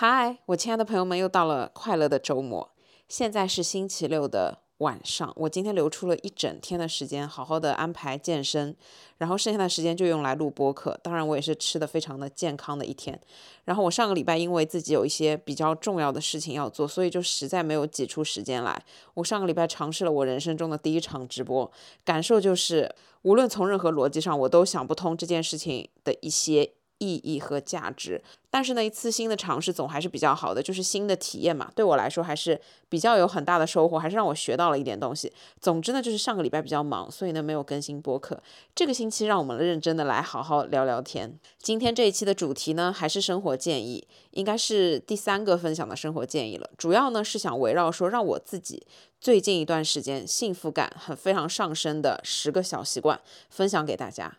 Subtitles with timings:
[0.00, 2.70] 嗨，我亲爱的朋友们，又到了快乐的周末。
[3.08, 8.76] 现在是星期六的晚上，我今天留出了一整天的时间，好好的安排健身，
[9.16, 10.96] 然后剩下的时间就用来录播客。
[11.02, 13.20] 当然，我也是吃的非常的健康的一天。
[13.64, 18.80] 然后我上个礼拜因为自己有一些比较重要的事情要做，所以就实在没有挤出时间来。
[19.14, 21.68] 我上个礼拜尝试了我人生中的第一场直播，
[22.04, 26.70] 感受就是，无论从任何逻辑上，我都想不通这件事情的一些。
[26.98, 28.20] 意义和价值，
[28.50, 31.70] 但是呢，一次新的尝试总还是比较好的，就是新的体验嘛。
[31.74, 35.32] 对我来说还是比较有很大的收获，还是让我学到了一点东西。
[35.60, 38.42] 总之呢，就是上个礼拜比较忙，所以呢没有更新播客。
[38.74, 41.38] 这个星期让我们认真的来好好聊聊天。
[41.58, 46.68] 今天这一期的主题呢，还是生活建议，应该是第三个分享的生活建议了。
[46.76, 48.84] 主要呢是想围绕说，让我自己
[49.20, 54.38] 最近一段时间幸福感很非常上升的十个小习惯分享给大家。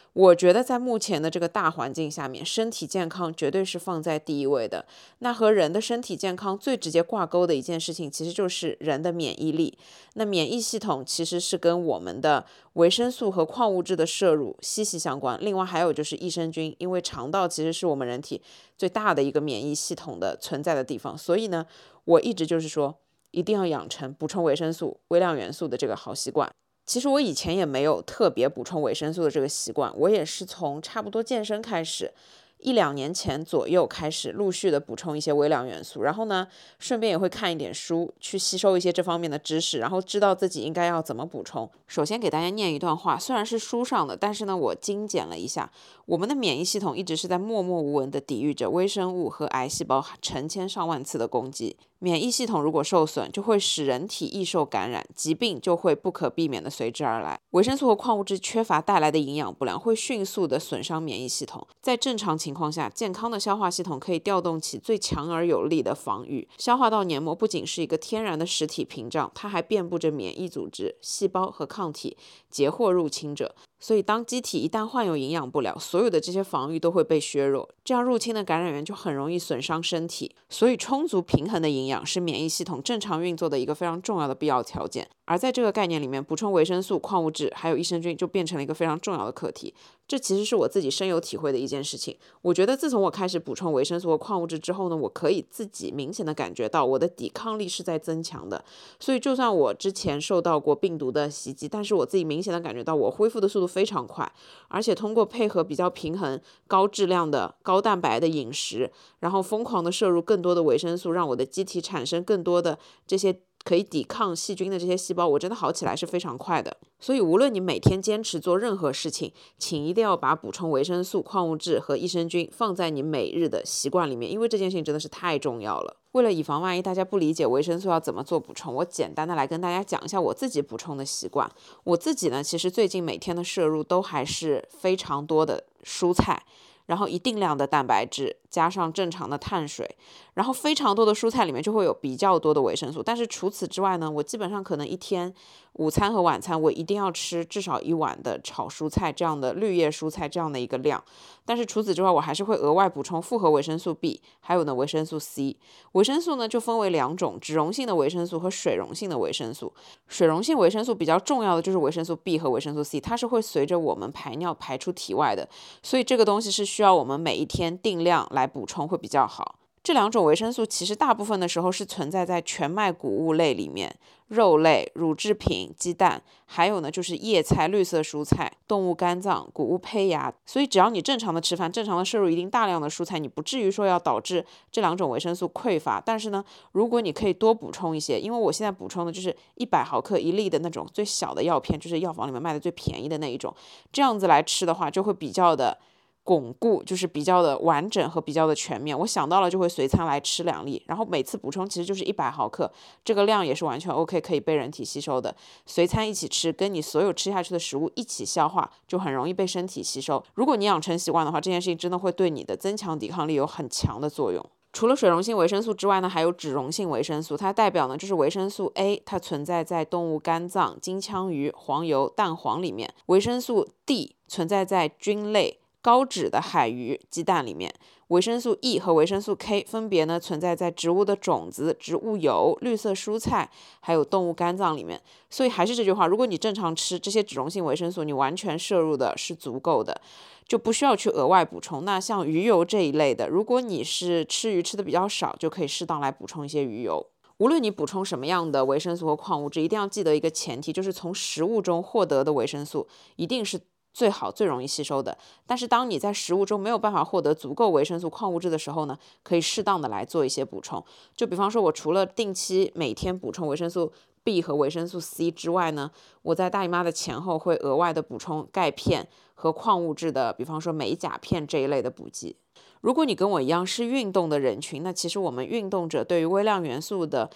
[0.13, 4.85] 我觉得在目前的这个大环境下面，身体健康绝对是放在第一位的。
[5.19, 9.77] 那和人的身体健康最直接挂钩的一件事情，其实就是人的免疫力。
[10.15, 15.37] 那免疫系统其实是跟我们的维生素和矿物质的摄入息息相关。
[15.41, 18.41] 另外还有就是益生菌，因为肠道其实是我们人体
[18.77, 21.17] 最大的一个免疫系统的存在的地方。
[21.17, 21.65] 所以呢，
[22.03, 22.97] 我一直就是说，
[23.31, 26.51] 一定要养成补充维生素、微量元素的这个好习惯。
[26.91, 32.11] 其实我以前也没有特别补充维生素的这个习惯，我也是从差不多健身开始。
[32.59, 36.45] 一两年前左右开始陆续的补充一些微量元素，然后呢，
[36.79, 41.71] 顺便也会看一点书，去吸收一些这方面的知识，然后知道自己应该要怎么补充。
[41.87, 45.71] 首先给大家念一段话，虽然是书上的，但是呢，我精简了一下。
[46.05, 51.77] 我们的免疫系统一直是在默默无闻的抵御着微生物和癌细胞成千上万次的攻击。
[52.03, 57.39] 免疫系统如果受损，就会使人体易受感染，疾病就会不可避免的随之而来。
[57.51, 61.67] 维生素和矿物质缺乏带来的营养不良，会迅速的损伤免疫系统。
[61.79, 66.47] 在正常情况下，健康的消化系统可以调动起最强而有力的防御。
[66.57, 72.17] 消化道黏膜不仅是一个天然的实体屏障，它还遍布着免疫组织、细胞和抗体，
[72.49, 73.53] 截获入侵者。
[73.81, 80.35] 所以，当机体一旦患有营养不良，所有的这些防御都会被削弱，这样入侵的感染源就很容易损伤身体。
[80.49, 85.09] 所以，充足平衡的营养是免疫系统正常运作的一个非常重要的必要条件。
[85.31, 89.73] 而在这个概念里面，补充维生素、矿物质还有益生菌就变成了一个非常重要的课题。
[90.05, 92.17] 这其实是我自己深有体会的一件事情。
[92.41, 98.61] 我觉得自从我开始补充维生素和矿物质之后呢，我可以自己明显的感觉到我的抵抗力是在增强的。
[98.99, 104.29] 所以，就算我之前受到过病毒的袭击，但是我自己明显的感觉到我恢复的速度非常快。
[104.67, 106.37] 而且通过配合比较平衡、
[106.67, 112.77] 高质量的高蛋白的饮食，然后疯狂的摄入更多的维生素，让我的机体产生更多的
[113.07, 113.39] 这些。
[113.63, 116.75] 可以抵抗细菌的这些细胞，我真的好起来是非常快的。
[116.99, 125.97] 所以，无论你每天坚持做任何事情，请一定要把补充维生素、矿物质和益生菌放在你每日的习惯里面，因为这件事情真的是太重要了。
[126.11, 131.49] 为了以防万一，大家不理解维生素要怎么做补充，我简单的来跟大家讲一下我自己补充的习惯。
[131.83, 136.43] 我自己呢，其实最近每天的摄入都还是非常多的蔬菜。
[136.87, 139.95] 然后一定量的蛋白质加上正常的碳水，
[140.33, 143.01] 然后非常多的蔬菜里面就会有比较多的维生素。
[143.01, 145.33] 但是除此之外呢，我基本上可能一天
[145.73, 151.01] 午餐和晚餐我一定要吃至少一碗的炒蔬菜这样的绿叶蔬菜这样的一个量。
[151.45, 155.55] 但是除此之外，我还是会额外补充复合维生素 B，还有呢维生素 C。
[155.93, 159.73] 维生素呢就分为两种，脂溶性的维生素和水溶性的维生素。
[160.07, 165.47] 水溶性维生素比较重要的就是维生素 B 和维生素 C，它是会随着我们排尿排出体外的，
[165.81, 166.81] 所以这个东西是需。
[166.81, 169.60] 要我们每一天定量来补充会比较好。
[169.83, 173.95] 这两种维生素其实大部分的时候是存在在全麦谷物类里面。
[174.27, 180.33] 肉类、乳制品、鸡蛋，还有呢就是叶菜、绿色蔬菜、动物肝脏、谷物胚芽。
[180.45, 185.99] 所以只要你正常的吃饭，正常的摄入一定大量的蔬菜，你不至于说要导致这两种维生素匮乏。
[185.99, 186.41] 但是呢，
[186.71, 193.53] 如果你可以多补充一些，因为我现在补充的就是一百毫克一粒的那种最小的药片，就是药房里面卖的最便宜的那一种，
[193.91, 195.77] 这样子来吃的话，就会比较的。
[196.23, 198.97] 巩固就是比较的完整和比较的全面。
[198.99, 202.71] 我想到了就会随餐来吃两粒，然后每次补充其实就是一百毫克，
[203.03, 205.35] 这个量也是完全 OK，可以被人体吸收的。
[205.65, 210.23] 随餐一起吃，跟你所有吃下去的食物一起消化，就很容易被身体吸收。
[210.35, 214.45] 如果你养成习惯的话，这件事情真的会对你的增强抵抗力有很强的作用。
[214.73, 225.60] 除了水溶性维生素之外呢，还有脂溶性维生素，它代表呢就是维生素 A，它存在在动物肝脏、金枪鱼、黄油、蛋黄里面；维生素 D 存在在菌类。
[225.81, 227.73] 高脂的海鱼、鸡蛋里面，
[228.09, 233.49] 维生素 E 和维生素 K 分别呢存在在植物的种子、植物油、绿色蔬菜，
[233.79, 235.01] 还有动物肝脏里面。
[235.29, 239.99] 所以还是这句话，如果你正常吃这些脂溶性维生素，你完全摄入的是足够的，
[240.45, 241.83] 就不需要去额外补充。
[241.83, 247.03] 那像鱼油这一类的，如果你是吃鱼吃的比较少，就可以适当来补充一些鱼油。
[247.37, 253.59] 无论你补充什么样的维生素和矿物质，一定要记得一个前提，就是从食物中获得的维生素一定是。
[253.93, 260.83] 最好最容易吸收的，但是当你在食物中没有办法获得足够维生素、矿物质的时候呢，可以适当的来做一些补充。
[261.15, 263.91] 就比方说，我除了定期每天补充维生素
[264.23, 265.91] B 和维生素 C 之外呢，
[266.21, 272.37] 我在大姨妈的前后会额外的补充钙片和矿物质的，比方说镁、钾片这一类的补剂。
[272.79, 277.29] 如果你跟我一样是运动的人群，那其实我们运动者对于微量元素的。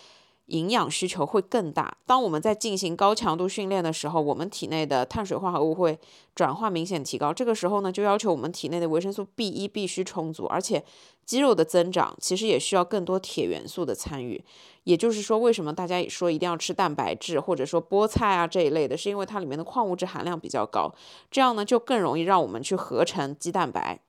[0.48, 1.98] 营养需求会更大。
[2.06, 6.00] 当我们在进行高强度训练的时候，我们体内的碳水化合物会
[6.36, 7.34] 转化明显提高。
[7.34, 10.84] 这个时候呢，就要求我们体内的维生素 B 一必须充足，而且
[11.26, 14.44] 肌肉的增长其实也需要更多铁元素的参与。
[14.84, 20.94] 也就是说，为什么大家也说一定要吃蛋白质，或者说菠菜啊这一类的，是因为它里面的矿物质含量比较高，
[21.32, 24.02] 这样呢就更容易让我们去合成肌蛋白。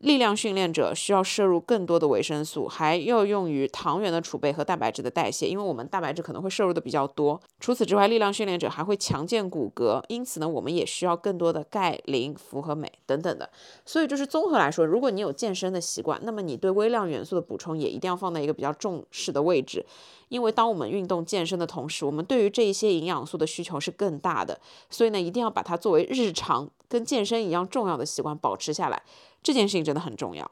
[0.00, 7.38] 力量训练者需要摄入更多的维生素，还要用于糖原的储备和蛋白质的代谢，因为我们蛋白质可能会摄入的比较多。
[7.60, 13.50] 除此之外，力量训练者还会强健骨骼，因此呢，我们也需要更多的钙、磷、氟和镁等等的。
[13.84, 19.84] 所以就是综合来说，如果你有健身的习惯，那么你对微量元素的补充也一定要放在一个比较重视的位置，
[20.30, 24.58] 因为当我们运动健身的同时，我们对于这一些营养素的需求是更大的。
[24.88, 29.02] 所以呢，一定要把它作为日常跟健身一样重要的习惯保持下来。
[29.42, 30.50] 这件事情真的很重要。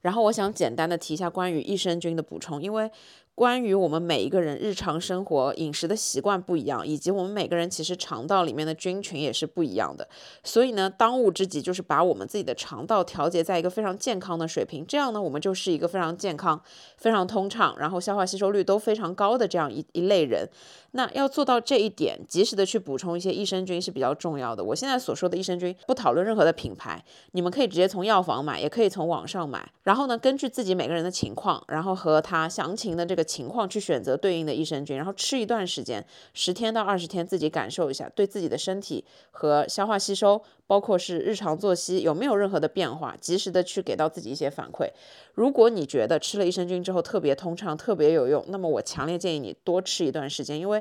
[0.00, 2.90] 然后我想简单的提一下关于益生菌的补充，因为。
[3.36, 10.08] 关于我们每一个人日常生活饮食的习惯不一样，以及我们每个人其实肠道里面的菌群也是不一样的，
[10.42, 16.58] 所以呢，当务之急就是把我们自己的肠道调节在一个非常健康的水平，这样呢，我们就是一个非常健康、
[16.96, 20.48] 非常通畅，然后消化吸收率都非常高的这样一一类人。
[20.92, 24.64] 那要做到这一点，及时的去补充一些益生菌是比较重要的。
[24.64, 29.70] 我现在所说的益生菌，不讨论任何的品牌，你们可以直接从药房买，也可以从网上买。
[29.82, 33.25] 然后呢，根据自己每个人的情况，然后和他详情的这个。
[33.26, 36.02] 情况去选择对应的益生菌，然后吃一段时间，
[36.32, 44.88] 十天到二十天，自己感受一下，对自己的身体和消化吸收，包括是日常作息有没有任何的变化，及时的去给到自己一些反馈。
[45.34, 50.80] 如果你觉得吃了益生菌之后特别通畅、特别有用，那么我强烈建议你多吃一段时间，因为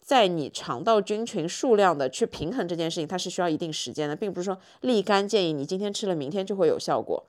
[0.00, 7.24] 在你肠道菌群数量的去平衡这件事情，它是需要一定时间的，并不是说立竿见影，你今天吃了，明天就会有效果。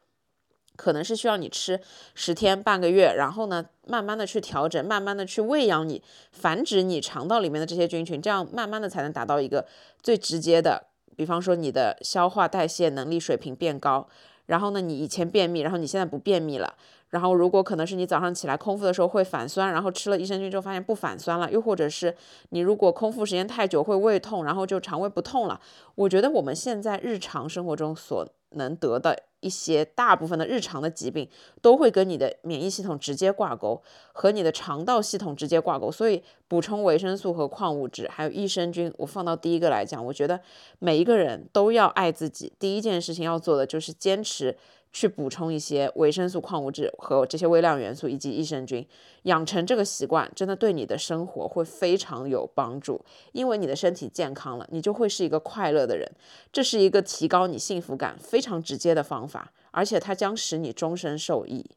[0.76, 1.80] 可能是需要你吃
[2.16, 6.02] 十天半个月，然后呢，慢慢的去调整，慢慢的去喂养你，
[6.32, 9.66] 繁殖你肠道里面的这些菌群，这样慢慢的才能达到一个
[10.02, 14.08] 最直接的，比方说你的消化代谢能力水平变高，
[14.48, 16.74] 然后呢，你以前便秘，然后你现在不便秘了，
[17.10, 22.16] 然后如果可能是你早上起来空腹的时候会反酸，然后吃了益生菌之后发现不反酸了，又或者是
[22.50, 25.62] 你如果空腹时间太久会胃痛，然后就肠胃不痛了，
[25.94, 29.24] 我觉得我们现在日常生活中所能得的。
[29.44, 31.28] 一些大部分的日常的疾病
[31.62, 33.84] 都会跟你的免疫系统直接挂钩，
[34.14, 40.40] 和你的肠道系统直接挂钩，所以补充维生素和矿物质，还有益生菌，我放到第一个来讲，我觉得
[40.80, 44.58] 每一个人都要爱自己，第一件事情要做的就是坚持。
[44.94, 48.88] 去补充一些维生素、矿物质和这些微量元素以及益生菌，
[49.24, 53.04] 养成这个习惯，真的对你的生活会非常有帮助。
[53.32, 56.10] 因为你的身体健康了，你就会是一个快乐的人。
[56.52, 61.72] 这是一个提高你幸福感非常直接的方法，而且它将使你终身受益。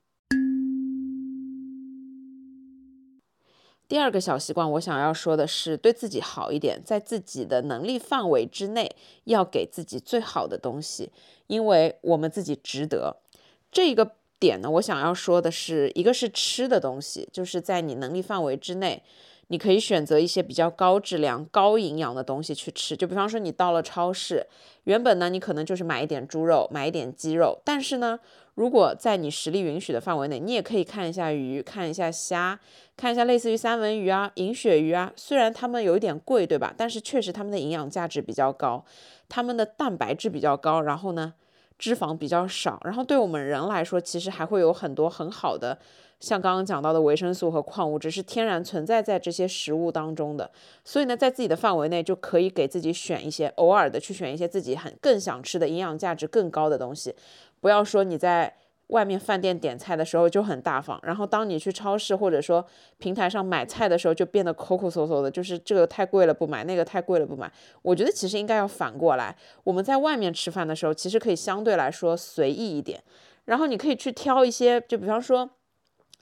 [3.89, 11.11] 第二个小习惯，我想要说的是，对自己好一点，在自己的能力范围之内，要给自己最好的东西，
[11.47, 13.17] 因为我们自己值得。
[13.71, 19.03] 这一个点呢，我想要说的是，一个是吃的东西，就是在你能力范围之内。
[19.49, 24.45] 你可以选择一些比较高质量、高营养的东西去吃，就比方说你到了超市，
[24.83, 28.19] 原本呢你可能就是买一点猪肉、买一点鸡肉，但是呢，
[28.57, 32.59] 如果在你实力允许的范围内，你也可以看一下鱼、看一下虾、
[32.97, 36.75] 看一下类似于三文鱼啊、银鳕鱼啊，虽然它们有一点贵，对吧？
[36.75, 38.83] 但是确实它们的营养价值比较高，
[39.29, 41.35] 它们的蛋白质比较高，然后呢，
[41.79, 45.79] 脂肪比较少，然后对我们人来说，其实还会有很多很好的。
[46.19, 50.51] 像刚刚讲到的维生素和矿物质是天然存在在这些食物当中的，
[50.83, 57.15] 所以呢，在自己的范围内就可以给自己选一些，偶尔的去选一些自己很更想吃的营养价值更高的东西。
[57.67, 58.55] 不要说你在
[58.87, 62.65] 外面饭店点菜的时候就很大方，然后当你去超市或者说
[62.99, 67.51] 平台上买菜的时候就变得抠抠搜搜的，就是这个太贵了不买，那个太贵了不买。
[67.83, 73.03] 我觉得其实应该要反过来，我们在外面吃饭的时候其实可以相对来说随意一点，
[73.47, 75.51] 然后你可以去挑一些，就比方说。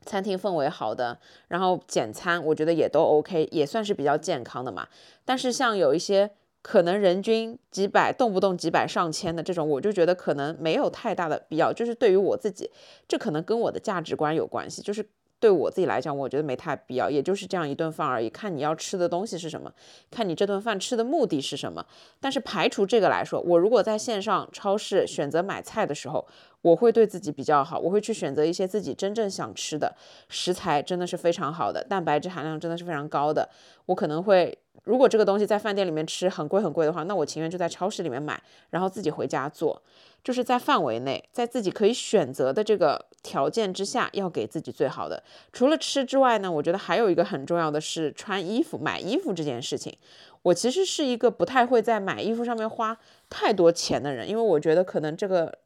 [0.06, 4.86] 餐厅氛围好的，然后简餐，我觉得也都 OK，也算是比较健康的嘛。
[5.24, 6.30] 但是像有一些
[6.64, 11.71] 可能人均几百，动不动几百上千的这种，我就觉得可能没有太大的必要。
[11.71, 12.71] 就是对于我自己，
[13.06, 14.80] 这可能跟我的价值观有关系。
[14.80, 15.06] 就是
[15.38, 17.11] 对我自己来讲，我觉得没太必要。
[17.11, 19.71] 也就是这样一顿饭而已，看你要吃的东西是什么，
[20.11, 21.85] 看你这顿饭吃的目的是什么。
[22.18, 26.26] 但是排除这个来说，我如果在线上超市选择买菜的时候，
[26.62, 29.94] 我会对自己比较好，我会去选择一些自己真正想吃的
[30.30, 33.50] 食材，真的是非常好的，蛋白质含量真的是非常高的。
[33.85, 39.81] 我可能会，如果这个东西在饭店里面吃很贵很贵的话，那我情愿就在超市里面买，然后自己回家做。
[40.23, 45.23] 就是在范围内，在自己可以选择的这个条件之下，要给自己最好的。
[45.52, 49.97] 除了吃之外呢，我觉得还有一个很重要的是穿衣服、买衣服这件事情。
[50.43, 52.99] 我其实是一个不太会在买衣服上面花
[53.31, 55.59] 太多钱的人，因为我觉得可能这个。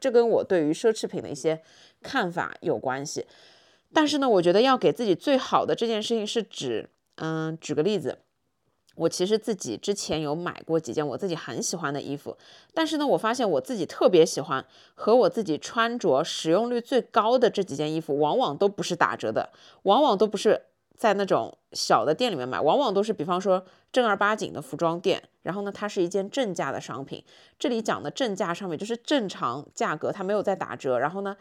[0.00, 1.60] 这跟我对于奢侈品的一些
[2.00, 3.26] 看法有关系，
[3.92, 8.16] 但是呢，我觉得要给自己最好的这件事情是指，嗯，举个例子，
[8.94, 12.36] 我其实自己之前有买过几件我自己很喜欢的衣服，
[12.74, 19.50] 但是呢，我发现我自己特别喜欢和我自己穿着使用率最高的这几件衣服，往往都不是打折的，
[19.84, 20.62] 往往都不是。
[20.94, 27.24] 在那种小的店里面买，往往都是比方说正儿八经的服装店，然后呢，它是一件正价的商品。
[27.58, 31.00] 这里讲的正价商品就是正常价格，它没有在打折。
[31.00, 31.36] 然后呢，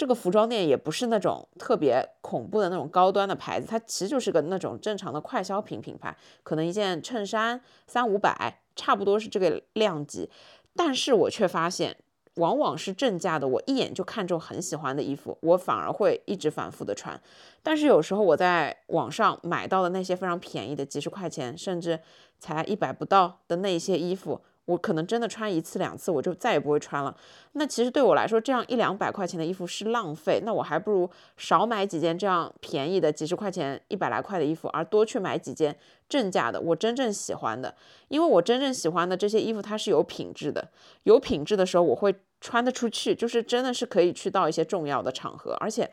[0.00, 10.30] 这个服装店也不是那种特别恐怖的那种高端的牌子，它其实就是个那种正常的快消品品牌，可能一件衬衫三五百，差不多是这个量级。
[10.74, 11.94] 但是我却发现。
[12.36, 17.20] 往往是正价的，我一眼就看中很喜欢的衣服，我反而会一直反复的穿。
[17.60, 21.98] 但是有时候我在网上买到的那些非常便宜的，几十块钱，甚至
[22.38, 24.40] 才一百不到的那些衣服。
[24.70, 27.14] 我可能真的穿一次两次，我就再也不会穿了。
[27.52, 30.40] 那其实对我来说，这样一两百块钱的衣服是浪费。
[30.44, 35.76] 那我还不如少买几件这样便宜的几十块钱、一百来块的衣服，而多去买几件
[36.08, 37.74] 正价的，我真正喜欢的。
[38.08, 40.70] 因为我真正喜欢的这些衣服，它是有品质的。
[41.02, 45.90] 有品质的时候，我会穿得出去，就是真的是可以去到一些重要的场合，而且。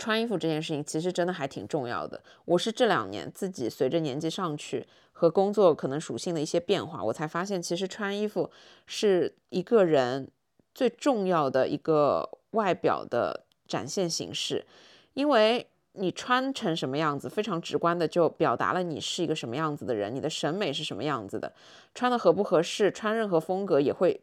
[0.00, 2.18] 穿衣服这件事情其实真的还挺重要的。
[2.46, 8.50] 我是这两年自己随着年纪上去和工作可能属性的一些变化，我才发现其实穿衣服
[8.86, 10.30] 是一个人
[10.74, 14.64] 最重要的一个外表的展现形式，
[15.12, 21.52] 因为你穿成什么样子，非常直观的就表达了你是一个什么样子的人，你的审美是什么样子的，
[21.94, 24.18] 穿的合不合适，穿任何风格也会。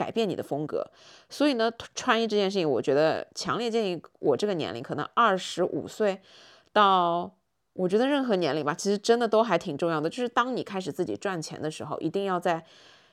[0.00, 0.90] 改变你的风格，
[1.28, 6.22] 所以呢，穿衣这件事情，我觉得强烈建议我这个年龄，可能二十五岁
[6.72, 7.30] 到，
[7.74, 10.08] 我觉得任何年龄吧，其实真的都还挺重要的。
[10.08, 12.64] 就是当你开始自己赚钱的时候，一定要在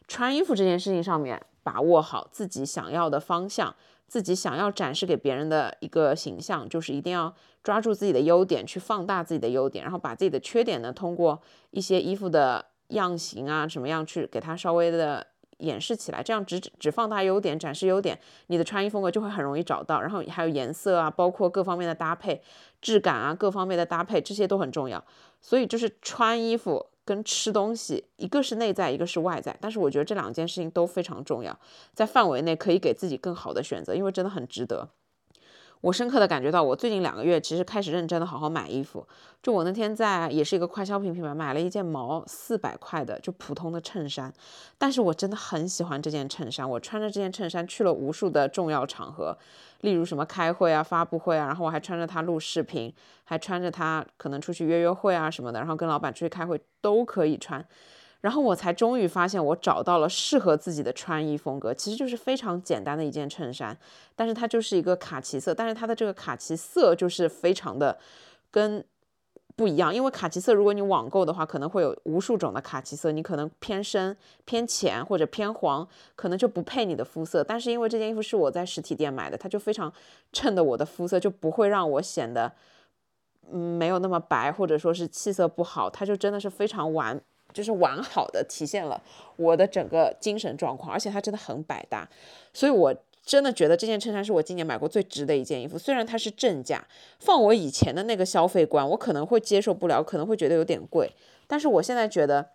[0.07, 3.75] 穿衣服这件事情上面把握好自己想要的方向，
[4.07, 11.41] 自己想要展示给别人的一个形象，就是一定要抓住自己的优点，去放大自己的优点，然后把自己的缺点呢，通过
[11.71, 15.27] 一些衣服的样型啊，什么样去给它稍微的。
[15.59, 20.01] 掩饰起来，这样只只放大优点，展示优点，你的穿衣风格就会很容易找到。
[20.01, 22.41] 然后还有颜色啊，包括各方面的搭配、
[22.81, 25.03] 质感啊，各方面的搭配，这些都很重要。
[25.41, 29.57] 所以就是穿衣服跟吃东西，一个是内在，一个是外在。
[29.59, 31.57] 但是我觉得这两件事情都非常重要，
[31.93, 34.89] 在范围内可以给自己更好的选择，因为真的很值得。
[35.81, 39.07] 我深刻的感觉到，我最近两个月其实开始认真的好好买衣服。
[39.43, 44.33] 就我那天在也是一个快消品品牌买了一件毛四百块的就普通的衬衫，
[44.77, 49.37] 但是我真的很喜欢这件衬衫，我穿着这件衬衫去了无数的重要场合，
[49.81, 52.91] 例如什么开会啊、发布会啊，然后我还穿着它录视频，
[53.23, 57.63] 还穿着它可能出去约约会啊什么的，然后跟老板出去开会都可以穿。
[58.27, 63.77] 然后我才终于发现，我找到了适合自己的穿衣风格，其实就是非常简单的一件衬衫，
[64.17, 67.97] 但是它就是一个卡其色，但是它的这个卡其色就是非常的
[68.51, 68.83] 跟
[69.55, 77.41] 不一样，因为卡其色如果你网购的话，可能会有无数种的卡其色，你可能偏深、偏浅或者偏黄，可能就不配你的肤色。
[77.41, 79.89] 但是因为这件衣服是我在实体店买的，它就非常
[80.33, 82.51] 衬的我的肤色，就不会让我显得
[83.49, 87.21] 嗯没有那么白，或者说是气色不好，它就真的是非常完。
[87.53, 89.01] 就是完好的体现了
[89.35, 92.07] 我的整个精神状况，而且它真的很百搭，
[92.53, 95.77] 所以我真的觉得这件衬衫是我今年买过最值的一件衣服。
[95.77, 96.87] 虽然它是正价，
[97.19, 101.11] 放我以前的那个消费观，我可能会接受不了，可能会觉得有点贵。
[101.45, 102.51] 但是我现在觉得，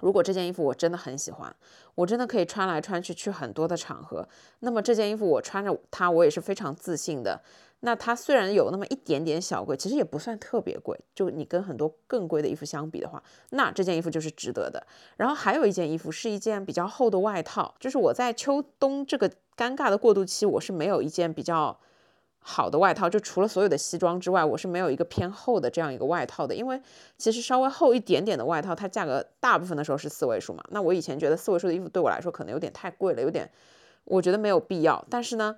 [0.00, 1.54] 如果这件衣服我真的很喜欢，
[1.96, 4.28] 我真的可以穿来穿去去很多的场合，
[4.60, 7.42] 那么这件衣服我穿着它，我也是非常自信的。
[7.80, 10.98] 那它虽然有那么一点点小贵，其实也不算特别贵。
[11.14, 14.86] 就你跟很多更贵的衣服相比的话，那这件衣服就是值得的。
[15.16, 21.78] 然后还有一件衣服是一件比较厚的外套，就是我在秋冬这个尴尬的过渡期，我是没有一件比较
[22.48, 26.54] 好的外套，就除了所有的西装之外，我是没有一个偏厚的这样一个外套的。
[26.54, 26.80] 因为
[27.18, 30.62] 其实稍微厚一点点的外套，它价格大部分的时候是四位数嘛。
[30.70, 33.50] 那我以前觉得四位数的衣服对我来说可能有点太贵了，有点
[34.04, 35.04] 我觉得没有必要。
[35.10, 35.56] 但是呢。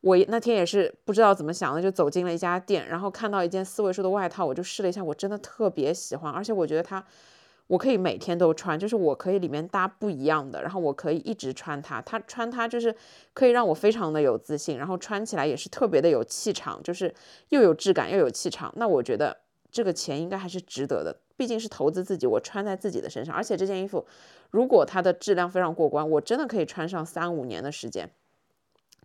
[0.00, 7.04] 我那天也是不知道怎么想的，就走进了一家店，然后看到一件四位数的外套，我就试了一下，我真的特别喜欢，而且我觉得它，
[7.68, 12.94] 我可以每天都穿，就是我可以里面搭不一样的，然后我可以一直穿它，它穿它就是
[13.32, 17.14] 可以让我非常的有自信，然后穿起来也是特别的有气场，就是
[17.50, 18.72] 又有质感又有气场。
[18.76, 19.38] 那我觉得
[19.70, 24.06] 这个钱应该还是值得的，毕竟是投资自己，我穿在自己的身上，而且这件衣服
[24.50, 28.10] 如果它的质量非常过关，我真的可以穿上三五年的时间。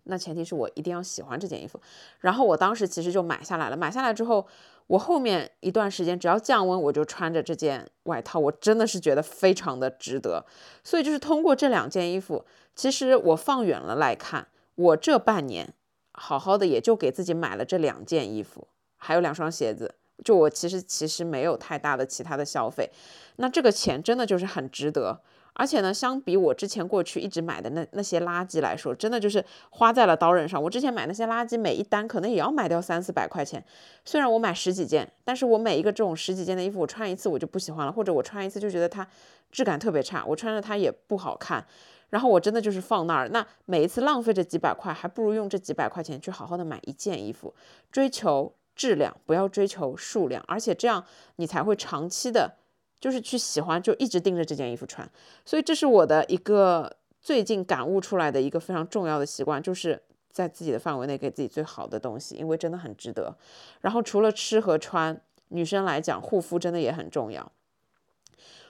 [0.06, 1.80] 那前提是我一定要喜欢这件衣服，
[2.20, 3.76] 然后我当时其实就买下来了。
[3.76, 4.46] 买下来之后，
[4.86, 10.44] 我后面一段时间只要降温，我就穿着这件外套，我真的是觉得非常的值得。
[10.82, 12.44] 所以就是通过这两件衣服，
[12.76, 15.72] 其实我放远了来看，我这半年
[16.12, 19.94] 好好的也就给自己买了这两件衣服，还有两双鞋子。
[20.22, 22.90] 就我其实其实没有太大的其他的消费，
[23.36, 25.20] 那这个钱真的就是很值得。
[25.56, 30.60] 而且呢，相比我之前过去一直买的那那些垃圾来说，真的就是花在了刀刃上。
[30.60, 33.64] 我之前买那些垃圾，每一单可能也要买掉三四百块钱。
[34.04, 39.06] 虽然我买十几件，但是我每一个这种十几件的衣服，我穿一次我就不喜欢了，或者我穿一次就觉得它
[39.52, 41.64] 质感特别差，我穿着它也不好看。
[42.10, 47.54] 然后我真的就是放那儿，那每一次浪费这几百块，还不如用这几百块钱去好好的买一件衣服，
[47.92, 51.04] 追求质量，不要追求数量，而且这样
[51.36, 52.56] 你才会长期的。
[53.04, 55.06] 就是去喜欢，就一直盯着这件衣服穿，
[55.44, 56.90] 所以这是我的一个
[57.20, 63.36] 最近感悟出来的一个非常重要的习惯，就是在自己的范围内给自己最好的东西，因为真的很值得。
[63.82, 67.52] 然后除了吃和穿，女生来讲护肤真的也很重要。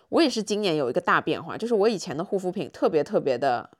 [0.09, 3.71] 我也是今年有一个大变化，就是我以前的护肤品特别特别的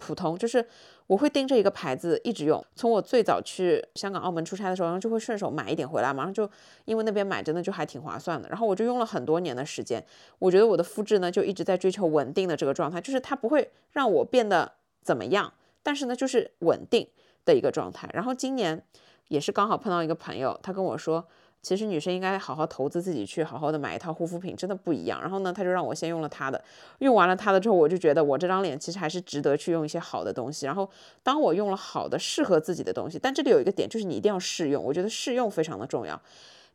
[0.00, 0.66] 普通，就是。
[1.10, 6.48] 我会盯着一个牌子一直用，从我最早去香港、澳门出差的时候，然后就会顺手买一点回来，马上就
[6.84, 8.48] 因为那边买真的就还挺划算的。
[8.48, 10.00] 然后我就用了很多年的时间，
[10.38, 14.70] 我觉得我的肤质呢就一直在追求稳定的这个状态，就是它不会让我变得
[15.02, 17.08] 怎么样，但是呢就是稳定
[17.44, 18.08] 的一个状态。
[18.12, 18.80] 然后今年
[19.26, 21.26] 也是刚好碰到一个朋友，他跟我说。
[21.62, 25.20] 其实女生应该好好投资自己，去好好的买一套护肤品，真的不一样。
[25.20, 26.62] 然后呢，他就让我先用了他的，
[27.00, 30.64] 用完了他的之后，我就觉得我这张脸其实还是值得去用一些好的东西。
[30.64, 30.88] 然后
[31.22, 36.20] 当我用了好的适合自己的东西，但这里有一个点，就是你一定要试用，我觉得试用非常的重要。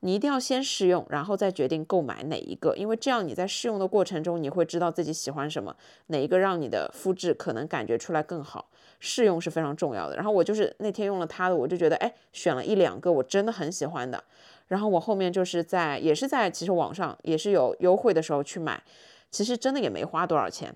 [0.01, 5.75] 你一定要先试用，然后再决定购买哪一个，因为这样你在试用的过程中，你会知道自己喜欢什么，
[6.07, 8.67] 哪一个让你的肤质可能感觉出来更好。
[8.99, 10.15] 试用是非常重要的。
[10.15, 14.23] 然后我就是那天用了他的，我就觉得，哎，选了一两个我真的很喜欢的。
[14.67, 18.83] 然后我后面就是在也是在其实网上也是有优惠的时候去买，
[19.31, 20.75] 其实真的也没花多少钱，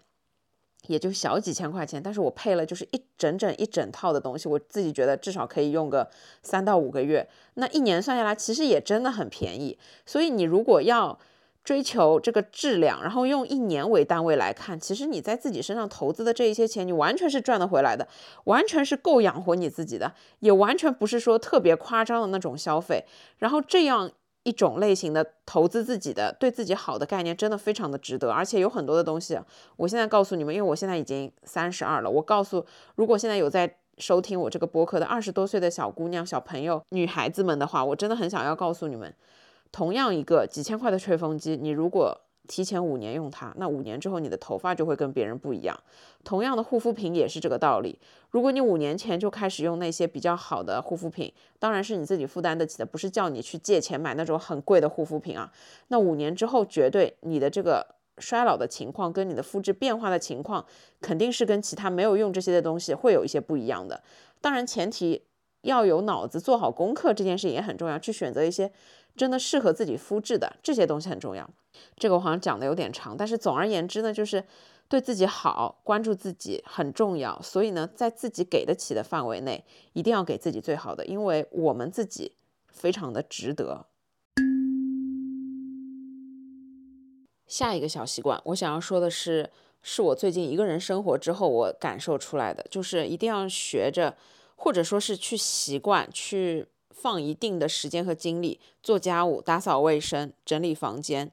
[0.87, 6.09] 也就小几千块钱，但是我配了就是一整整一整套的东西，我自己觉得至少可以用个
[6.43, 11.19] 三到五个月，那一年算下来其实也真的很便宜，所以你如果要。
[11.63, 18.07] 追求这个质量，然后用一年为单位来看，其实你在自己身上投资的这一些钱，你完全是赚得回来的，
[18.45, 23.05] 完全是够养活你自己的，也完全不是说特别夸张的那种消费。
[23.37, 24.09] 然后这样
[24.43, 28.31] 一种类型的投资自己的、对自己好的概念，真的非常的值得。
[28.31, 29.39] 而且有很多的东西，
[29.75, 33.75] 我现在告诉你们，因为我现在已经三十二了，我告诉如果现在有在。
[33.99, 39.13] 收听我这个播客的二十多岁的小姑娘、小朋友、女孩子们的话，我真的很想要告诉你们，
[39.71, 45.79] 同样一个几千块的吹风机，你如果提前五年用它，那五年之后你的头发就会跟别人不一样。
[46.23, 47.99] 同样的护肤品也是这个道理。
[48.31, 55.51] 如果你五年前就开始用那些比较好的护肤品，当然是你自己负担得起的，不是叫你去借钱买那种很贵的护肤品啊。
[55.89, 57.85] 那五年之后，绝对你的这个
[58.17, 60.65] 衰老的情况跟你的肤质变化的情况，
[60.99, 64.01] 肯定是跟其他没有用这些的东西会有一些不一样的。
[64.41, 65.23] 当然前提
[65.61, 68.71] 要有脑子，做好功课，这件事也很重要，去选择一些
[69.15, 71.49] 真的适合自己肤质的这些东西很重要。
[71.97, 74.43] 这个我好像讲的有点长，但是总而言之呢，就是
[74.87, 77.41] 对自己好，关注自己很重要。
[77.41, 82.33] 所以呢，在自己给得起的范围内，一定要给自己最好的，因为我们自己
[82.67, 83.85] 非常的值得。
[87.47, 89.49] 下一个小习惯，我想要说的是，
[89.81, 94.15] 是我最近一个人生活之后我感受出来的，就是一定要学着，
[94.55, 96.67] 或者说是去习惯去
[97.01, 101.31] 放一定的时间和精力做家务、打扫卫生、整理房间。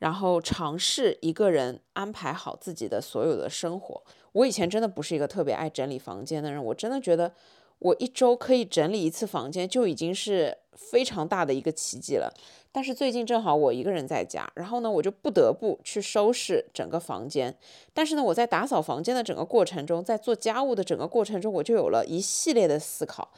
[0.00, 4.02] 然后尝试一个人安排好自己的所有的生活。
[4.32, 7.32] 我以前真的不是一个特别爱整理房间的人，我真的觉得
[7.78, 12.30] 我一周可以整理一次房间就已经是非常大的一个奇迹了。
[12.70, 17.56] 但是最近正好我一个人在家，然后呢，我就不得不去收拾整个房间。
[17.94, 23.30] 但是呢，我在打扫房间的整个过程中，在做家务的整个过程中，我就有了一系列的思考。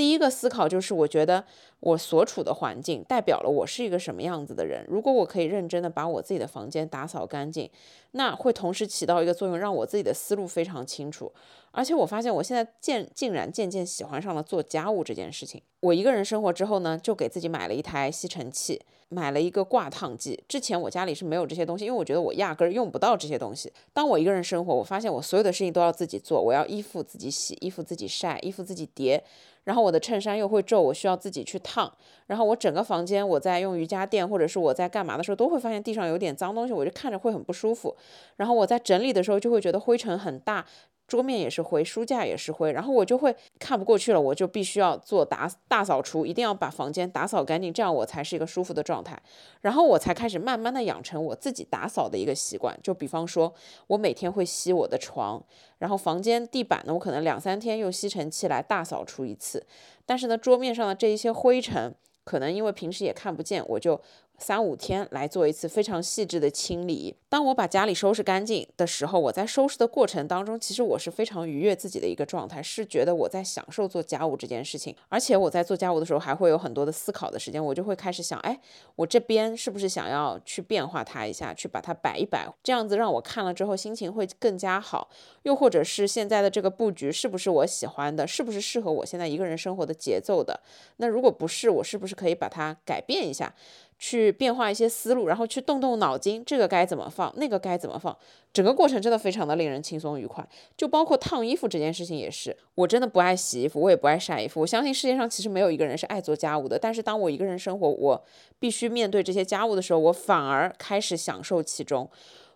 [0.00, 1.44] 第一个思考就是，我觉得
[1.80, 4.82] 我所处的环境代表了我是一个什么样子的人。
[4.88, 7.68] 如果我可以认真的把我自己的房间打扫干净，
[8.12, 11.30] 那会同时起到一个作用，让我自己的思路非常清楚。
[11.70, 15.60] 而且我发现我现在渐竟然渐渐喜欢上了做家务这件事情。
[15.80, 20.42] 我一个人生活之后呢，就给自己买了一台吸尘器，买了一个挂烫机。
[20.48, 23.70] 之前我家里是没有这些东西，因为我觉得我压根儿用不到这些东西。
[23.92, 29.22] 当我一个人生活，我发现我所有的事情都要自己做，我要衣服自己洗，衣服自己晒，衣服自己叠。
[29.70, 31.88] 然后我的衬衫又会皱，我需要自己去烫。
[32.26, 37.96] 然后我整个房间，我在用瑜伽垫或者是我在干嘛的时候，都会发现地上有点脏东西，我就看着会很不舒服。
[38.34, 40.66] 然后我在整理的时候，就会觉得灰尘很大。
[41.10, 49.20] 桌面也是灰，书架也是灰，然后我就会看不过去了，我就必须要做打大扫除，一定要把房间打扫干净，这样我才是一个舒服的状态。
[49.62, 53.52] 然后我才开始慢慢的养成我自己打扫的一个习惯，就比方说，
[53.88, 55.44] 我每天会吸我的床，
[55.78, 59.66] 然后房间地板呢，我可能两三天用吸尘器来大扫除一次。
[60.06, 61.92] 但是呢，桌面上的这一些灰尘，
[62.22, 64.00] 可能因为平时也看不见，我就。
[64.40, 67.14] 三五天来做一次非常细致的清理。
[67.28, 74.96] 当我把家里收拾干净的时候，我在收拾的过程当中，其实我是非常愉悦自己的一个状态，是觉得我在享受做家务这件事情。
[75.08, 78.58] 而且我在做家务的时候，还会有很多的思考的时间，我就会开始想，哎，
[78.96, 85.10] 我这边是不是想要去变化它一下，去把它摆一摆，这样子让我看了之后心情会更加好。
[85.42, 90.58] 又或者是现在的这个布局是不是我喜欢的，是不是适合我现在一个人生活的节奏的？
[90.96, 93.54] 那如果不是，我是不是可以把它改变一下？
[94.02, 98.16] 去变化一些思路，然后去动动脑筋，这个该怎么放，那个该怎么放，
[98.50, 100.44] 整个过程真的非常的令人轻松愉快。
[100.74, 104.58] 就包括烫衣服这件事情也是，我真的不爱洗衣服，我也不爱晒衣服。
[104.62, 108.24] 我相信世界上其实没有一个人是爱做家务的，但是当我一个人生活，我
[108.58, 112.08] 必须面对这些家务的时候，我反而开始享受其中。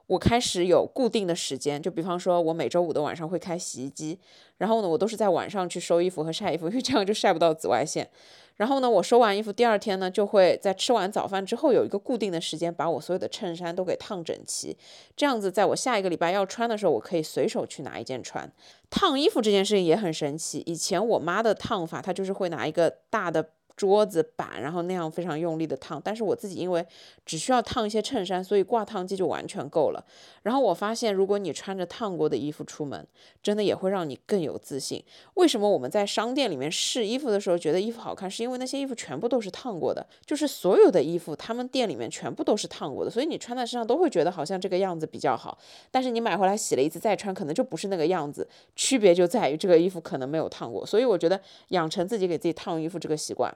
[0.07, 4.19] 我开始有固定的时间，就比方说，我每周五的晚上会开洗衣机，
[4.59, 8.09] 然后呢，我都是在晚上去收衣服和晒衣服，因为这样就晒不到紫外线。
[8.57, 14.77] 然后呢，我收完衣服，第二天呢，就会在吃完早饭之后有一个固定的时间，把我所有的衬衫都给烫整齐。
[15.17, 18.51] 这样子，在我下一个礼拜要穿的时候，我可以随手去拿一件穿。
[18.88, 20.62] 烫衣服这件事情也很神奇。
[20.67, 23.51] 以前我妈的烫法，她就是会拿一个大的。
[23.77, 26.87] 桌子板，然后那样非常用力的烫，但是我自己因为
[27.27, 30.05] 只需要烫一些衬衫，所以挂烫机就完全够了。
[30.43, 33.07] 然后我发现，如果你穿着烫过的衣服出门，
[33.43, 35.03] 真的也会让你更有自信。
[35.35, 38.31] 为什么我们在商店里面试衣服的时候觉得衣服好看？
[38.31, 45.59] 是因为那些衣服全部都是烫过的，就是所有的衣服，他们店里面全部都是烫过的，所以你穿在身上都会觉得好像这个样子比较好。
[45.91, 48.47] 但是你买回来洗了一次再穿，可能就不是那个样子。
[48.77, 53.55] 区别就在于这个衣服可能没有烫过，所以我觉得养成自己给自己烫衣服这个习惯。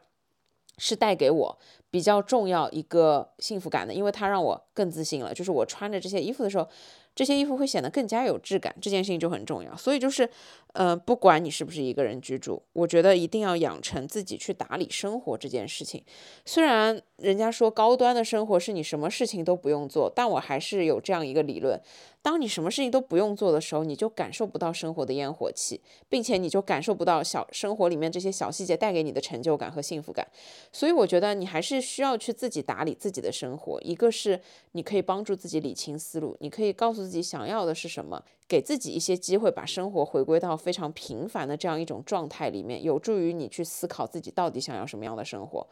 [0.79, 1.59] 是带给我
[1.91, 5.35] 比较重要一个幸福感的，因为它让我更自信了。
[5.35, 6.67] 就是我穿着这些衣服的时候。
[7.15, 9.77] 这些衣服会显得更加有质感，这件事情就很重要。
[9.77, 10.31] 所以就是，
[10.75, 16.01] 呃，不管你是不是一个人居住，我觉得一定要养成自己去打理生活这件事情。
[16.45, 21.81] 虽然人家说高端的生活是你什么事情都不用做，但我还是有这样一个理论，
[22.21, 30.27] 当你什么事情都不用做的时候，你就感受不到生活的烟火气，并且你就感受不到小生活里面这些小细节带给你的成就感和幸福感。
[30.73, 33.81] 所以我觉得你还是需要去自己打理自己的生活。
[33.83, 34.41] 一个是
[34.73, 45.67] 你可以帮助自己理清思路，你可以告诉自己想要的是什么，给自己一些机会，把生活回归到非常平凡的这样一种状态里面，有助于你去思考自己到底想要什么样的生活。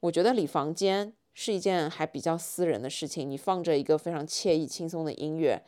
[0.00, 1.14] 我觉得理房间。
[1.40, 5.62] 是一件还比较私人的事情，你放着一个非常惬意、轻松的音乐，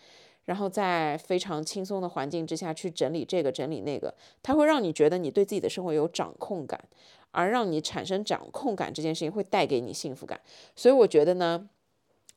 [0.47, 6.89] 然后在非常轻松的环境之下去整理这个、整理那个，它会让你觉得你对自己的生活有掌控感，
[7.31, 10.41] 而让你产生掌控感这件事情会带给你幸福感。
[10.75, 11.69] 所以我觉得呢，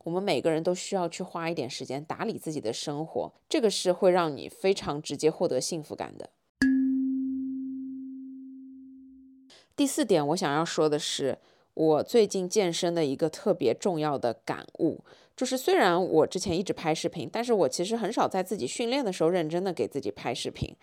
[0.03, 6.29] 我们每个人都需要去花一点时间打理自己的生活，这个是会让你非常直接获得幸福感的。
[9.75, 11.39] 第四点，我想要说的是。
[11.73, 14.99] 我最近健身的一个特别重要的感悟，
[15.35, 20.75] 就是虽然我之前一直拍视频，但是我其实很少在自己训练的时候认真的给自己拍视频。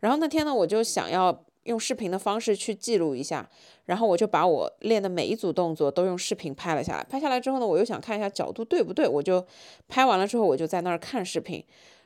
[0.00, 3.46] 然后那天呢，我就想要用视频的方式去记录一下，
[3.84, 7.04] 然后我就把我练的每一组动作都用视频拍了下来。
[7.04, 9.46] 拍下来之后呢，我又想看一下角度对不对，我就
[9.86, 11.62] 拍完了之后，我就在那儿看视频，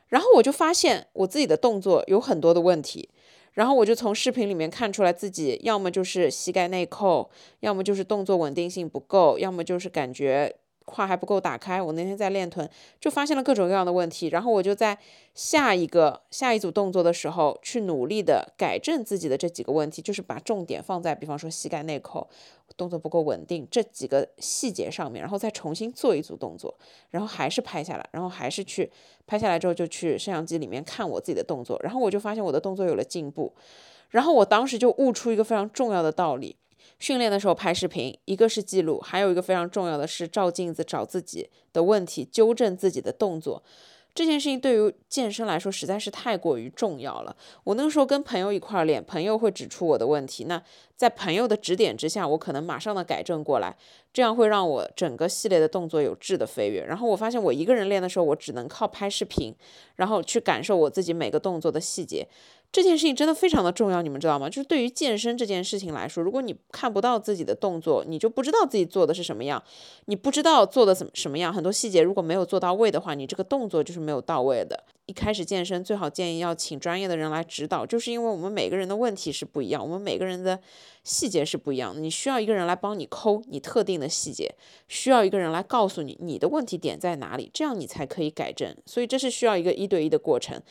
[0.09, 3.09] 然后我就发现我自己的动作有很多的问题。
[3.53, 10.57] 然后我就从视频里面看出来，自己要么就是膝盖内扣，要么就是动作稳定性不够，要么就是感觉。
[10.85, 12.69] 胯还不够打开，我那天在练臀
[13.01, 14.99] 就发现了各种各样的问题，然后我就在
[15.35, 22.29] 下一个下一组动作的时候去努力的改正自己的这几个问题，就是把重点放在比方说膝盖内扣
[22.77, 26.75] 动作不够稳定这几个细节上面，然后再重新做一组动作，
[27.11, 28.91] 然后还是拍下来，然后还是去
[29.27, 33.53] 拍下来之后就去摄像机里面看我自己的动作，然后我就发现我的动作有了进步，
[34.11, 36.57] 然后我当时就悟出一个非常重要的道理。
[37.03, 43.61] 训练的时候拍视频，一个是记录，还有一个非常重要的是照镜子找自己的问题，纠正自己的动作。
[44.15, 47.35] 这件事情对于健身来说实在是太过于重要了。
[47.65, 50.63] 我那个时候跟朋友一块儿练，朋友会指出我的问题，那
[50.95, 53.77] 在朋友的指点之下，我可能马上的改正过来，
[54.13, 56.85] 这样会让我整个系列的动作有质的飞跃。
[56.85, 59.53] 然后我发现我一个人练的时候，我只能靠拍视频，
[59.97, 62.29] 然后去感受我自己每个动作的细节。
[62.73, 64.49] 这件事情真的非常的重要，你们知道吗？
[64.49, 69.63] 就是对于健身这件事情来说，如果你看不到自己的动作，你就不知道自己做的是什么样，
[70.07, 74.85] 你不知道做的怎么什么样，很多细节如果没有做到位的话，你这个动作就是没有到位的。
[75.05, 80.59] 一开始健身最好建议要请专业的人来指导，就是因为我们每个人的问题是不一样，我们每个人的
[81.05, 84.55] 细节是不一样的，你需要一个人来帮你抠你特定的细节，
[84.89, 88.75] 需要一个人来告诉你你的问题点在哪里，这样你才可以改正。
[88.87, 90.63] 所以这是需要一个一对一的过程。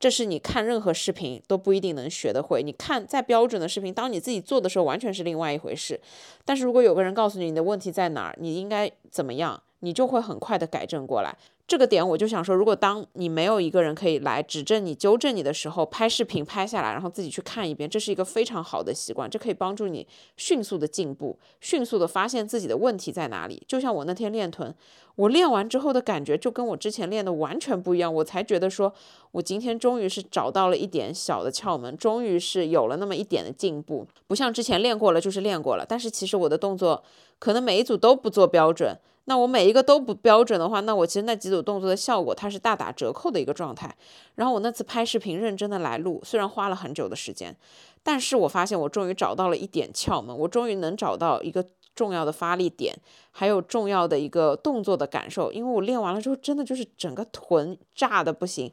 [0.00, 2.62] 这是你看任何视频都不一定能学得会。
[2.62, 6.00] 你看再标准的视频，当你自己做的时候，完全是另外一回事。
[6.46, 11.36] 但是如果有个人告诉你你的问题在哪儿，你应该怎么样，你就会很快的改正过来。
[11.70, 20.04] 这个点我就想说，如果当你没有一个人可以来指正你、纠正你的时候，拍视频拍下来，然后自己去看一遍，这是一个非常好的习惯，这可以帮助你
[20.36, 23.62] 迅速的进步，迅速的发现自己的问题在哪里。
[23.68, 24.74] 就像我那天练臀，
[25.14, 28.92] 我练完之后的感觉就跟我之前练的完全不一样，我才觉得说
[29.30, 37.04] 我今天终于是找到了一点小的窍门，终于是有了那么一点的进步，不像之前练过了就是练过了，但是其实我的动作
[37.38, 38.98] 可能每一组都不做标准。
[39.30, 43.96] 那我每一个都不标准的话，那我其实那几组动作的效果它是大打折扣的一个状态。
[44.34, 47.56] 然后我那次拍视频认真的来录，虽然花了很久的时间，
[48.02, 51.64] 但是我发现我终于找到了一点窍门，我终于能找到一个
[51.94, 52.92] 重要的发力点，
[53.30, 55.52] 还有重要的一个动作的感受。
[55.52, 58.72] 因为我练完了之后，真的就是整个臀炸的不行。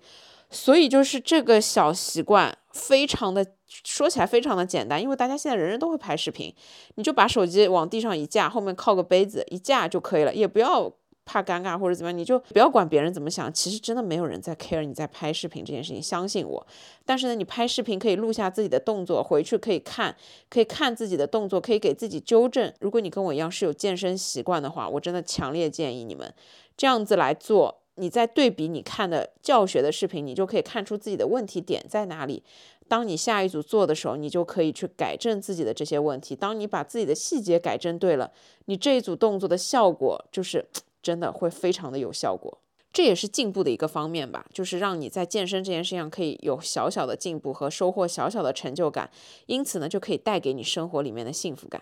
[0.50, 6.54] 所以就是这个小习惯，非常的说起来非常的简单，因为大家现在人人都会拍视频，
[6.96, 10.92] 你就把手机往地上一架，后面靠个杯子一架就可以了，也不要
[11.26, 16.66] 怕尴尬或者怎么样，你就不要管别人怎么想，其实真的没有人在 care 你在拍视频这件事情，相信我。
[17.06, 20.16] 但是呢，你拍视频可以录下自己的动作，回去可以看，
[20.50, 22.74] 可以看自己的动作，可以给自己纠正。
[22.80, 26.34] 如果你跟我一样是有健身习惯的话，我真的强烈建议你们
[26.78, 27.82] 这样子来做。
[28.00, 32.44] 你在对比你看的教学的视频，你就可以看出自己的问题点在哪里。
[32.88, 36.36] 当你下一组做的时候，你就可以去改正自己的这些问题。
[36.36, 38.32] 当你把自己的细节改正对了，
[38.66, 40.66] 你这一组动作的效果就是
[41.04, 42.60] 真的会非常的有效果。
[42.94, 49.12] 这也是进步的一个方面吧，就是让你在健身这件事上可以有小小的进步和收获小小的成就感，
[49.46, 51.82] 因此呢，就可以带给你生活里面的幸福感。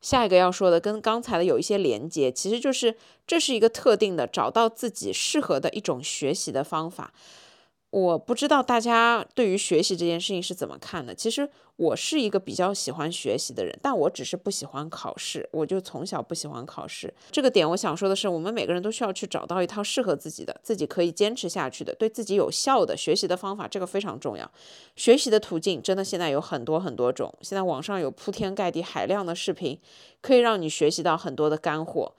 [0.00, 2.94] 下一个要说的跟刚才的有一些连接，其实就是
[3.26, 7.12] 这是一个特定的找到自己适合的一种学习的方法。
[7.90, 11.14] 我不知道大家对于学习这件事情是怎么看的。
[11.14, 15.48] 其实我是一个比较喜欢学习的人，但我只是不喜欢考试。
[15.52, 17.12] 我就从小不喜欢考试。
[17.30, 24.50] 这个点我想说的是，我们每个人都需要去找到一套适合自己的、自己可以坚持下去的、对自己有效的学习的方法，这个非常重要。
[24.96, 29.78] 学习的途径真的现在有很多很多种，现在网上有铺天盖地海量的视频，
[30.20, 32.12] 可以让你学习到很多的干货。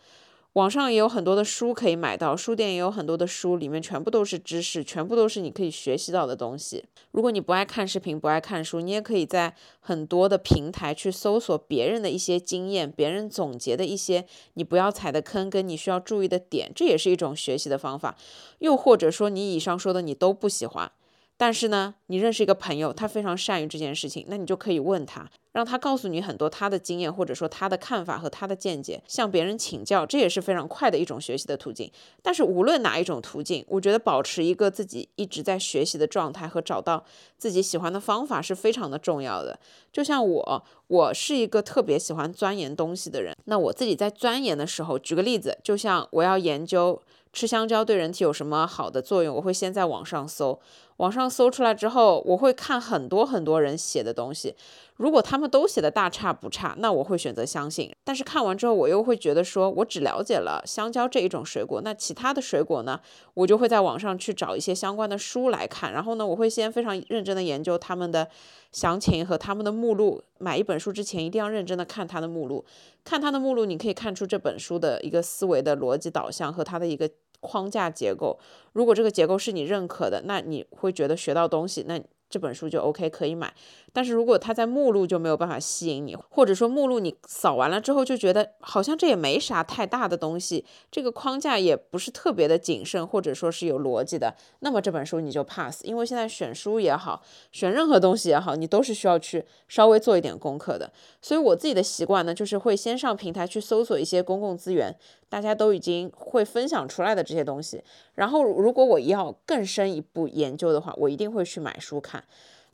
[0.58, 6.84] 网上也有很多的书可以买到，书店也有很多的书，里面全部都是知识，全部都是你可以学习到的东西。
[7.12, 18.18] 如果你不爱看视频，不爱看书，你也可以在很多的平台去搜索别人的一些经验，别人总结的一些你不要踩的坑跟你需要注意的点，这也是一种学习的方法。
[18.58, 20.92] 又或者说，你以上说的你都不喜欢。
[21.40, 31.92] 但是呢，你认识一个朋友，他非常善于这件事情，那你就可以问他，让他告诉你很多他的经验，或者说他的看法和他的见解，向别人请教，这也是非常快的一种学习的途径。
[32.24, 37.06] 但是无论哪一种途径，我觉得保持一个自己一直在学习的状态和找到
[37.38, 39.60] 自己喜欢的方法是非常的重要的。
[39.94, 47.00] 就像我，我是一个特别喜欢钻研东西的人，那我自己在钻研的时候，举个例子，就像我要研究。
[47.34, 49.36] 吃香蕉对人体有什么好的作用？
[49.36, 50.60] 我会先在网上搜，
[50.98, 54.56] 网上搜出来之后，我会看很多很多人写的东西。
[54.96, 57.96] 如果他们都写的大差不差，那我会选择相信。
[58.04, 63.00] 但是看完之后，我又会觉得说，我只了解了香蕉这一种水果，那其他的水果呢？
[63.36, 65.94] 我就会在网上去找一些相关的书来看。
[65.94, 68.28] 然后呢，我会先非常认真的研究他们的
[68.72, 70.24] 详情和他们的目录。
[70.40, 72.66] 买一本书之前，一定要认真的看它的目录。
[73.04, 77.08] 看它的目录，你可以看出这本书的一个思维的逻辑导向和它的一个。
[77.40, 78.40] 框架结构，
[78.74, 82.02] 如果这个结构是你认可的，那你会觉得学到东西，那。
[82.30, 83.54] 这本书就 OK 可以买，
[83.94, 95.86] 但是如果它在目录就没有办法吸引你，或者说目录你扫完了之后就觉得好像这也没啥太大的东西，这个框架也不是特别的谨慎，或者说是有逻辑的，那么这本书你就 pass。
[95.86, 97.24] 因为现在选书也好，
[97.54, 100.92] 选任何东西也好，你都是需要去稍微做一点功课的。
[101.22, 104.94] 所以我自己的习惯呢，就是会先上平台去搜索一些公共资源，
[105.30, 107.84] 大家都已经会分享出来的这些东西，
[108.16, 112.24] 然后如果我要更深一步研究的话，我一定会去买书看。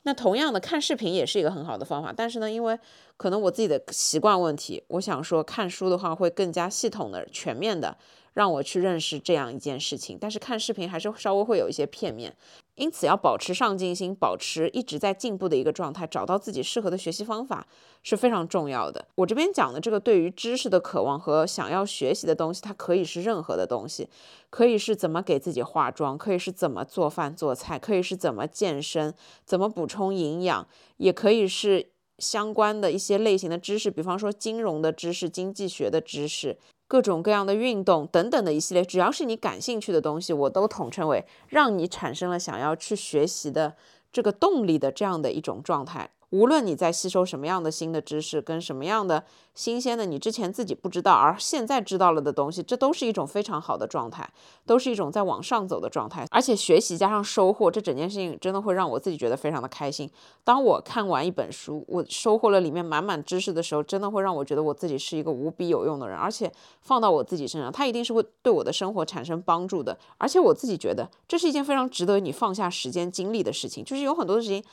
[0.02, 2.78] 那同样的，看视频也是一个很好的方法，但是呢，因为
[3.16, 7.96] 可能我自己的习惯问题，我想说看书的话会更加系统的、全面的。
[8.34, 12.36] 让我去认识这样一件事情，但是看视频还是稍微会有一些片面，
[12.74, 17.66] 因此要保持上进心，保持一直在进步的一个状态，找到自己适合的学习方法
[18.02, 19.06] 是非常重要的。
[19.14, 24.08] 我这边讲的这个对于知识的渴望和想要学习的东西，它可以是任何的东西，
[24.50, 30.66] 可以是怎么给自己化妆，可以是怎么做饭做菜，可以是怎么健身，怎么补充营养，
[30.96, 31.86] 也可以是
[32.18, 36.58] 相关的一些类型的知识，比方说金融的知识、经济学的知识。
[36.86, 43.76] 各种各样的运动等等的一系列，只要是你感兴趣的东西，我都统称为让你产生了想要去学习的
[44.12, 46.10] 这个动力的这样的一种状态。
[46.30, 54.28] 无论你在吸收什么样的新的知识，跟什么样的新鲜的你之前自己不知道而现在知道了的东西，这都是一种非常好的状态，
[54.66, 56.26] 都是一种在往上走的状态。
[56.30, 60.10] 而且学习加上收获，这整件事情真的会让我自己觉得非常的开心。
[60.42, 66.16] 当我看完一本书，我收获了里面满满知识的时候，真的会让我觉得我自己是一个无比有用的人。
[66.16, 69.96] 而且放到我自己身上，它一定是会对我的生活产生帮助的。
[70.18, 74.64] 而且我自己觉得这是一件非常值得你放下时间精力的事情，就是有很多的事情。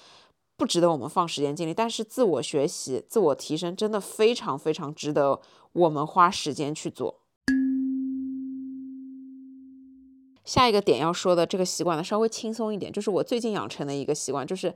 [0.62, 5.42] 不值得我们放时间精力，但是自我学习、自我提升真的非常非常值得
[5.74, 7.20] 我们花时间去做。
[10.46, 14.72] 下一个点要说的这个习惯呢，稍微轻松一点，就是我最近养成的一个习惯，就是。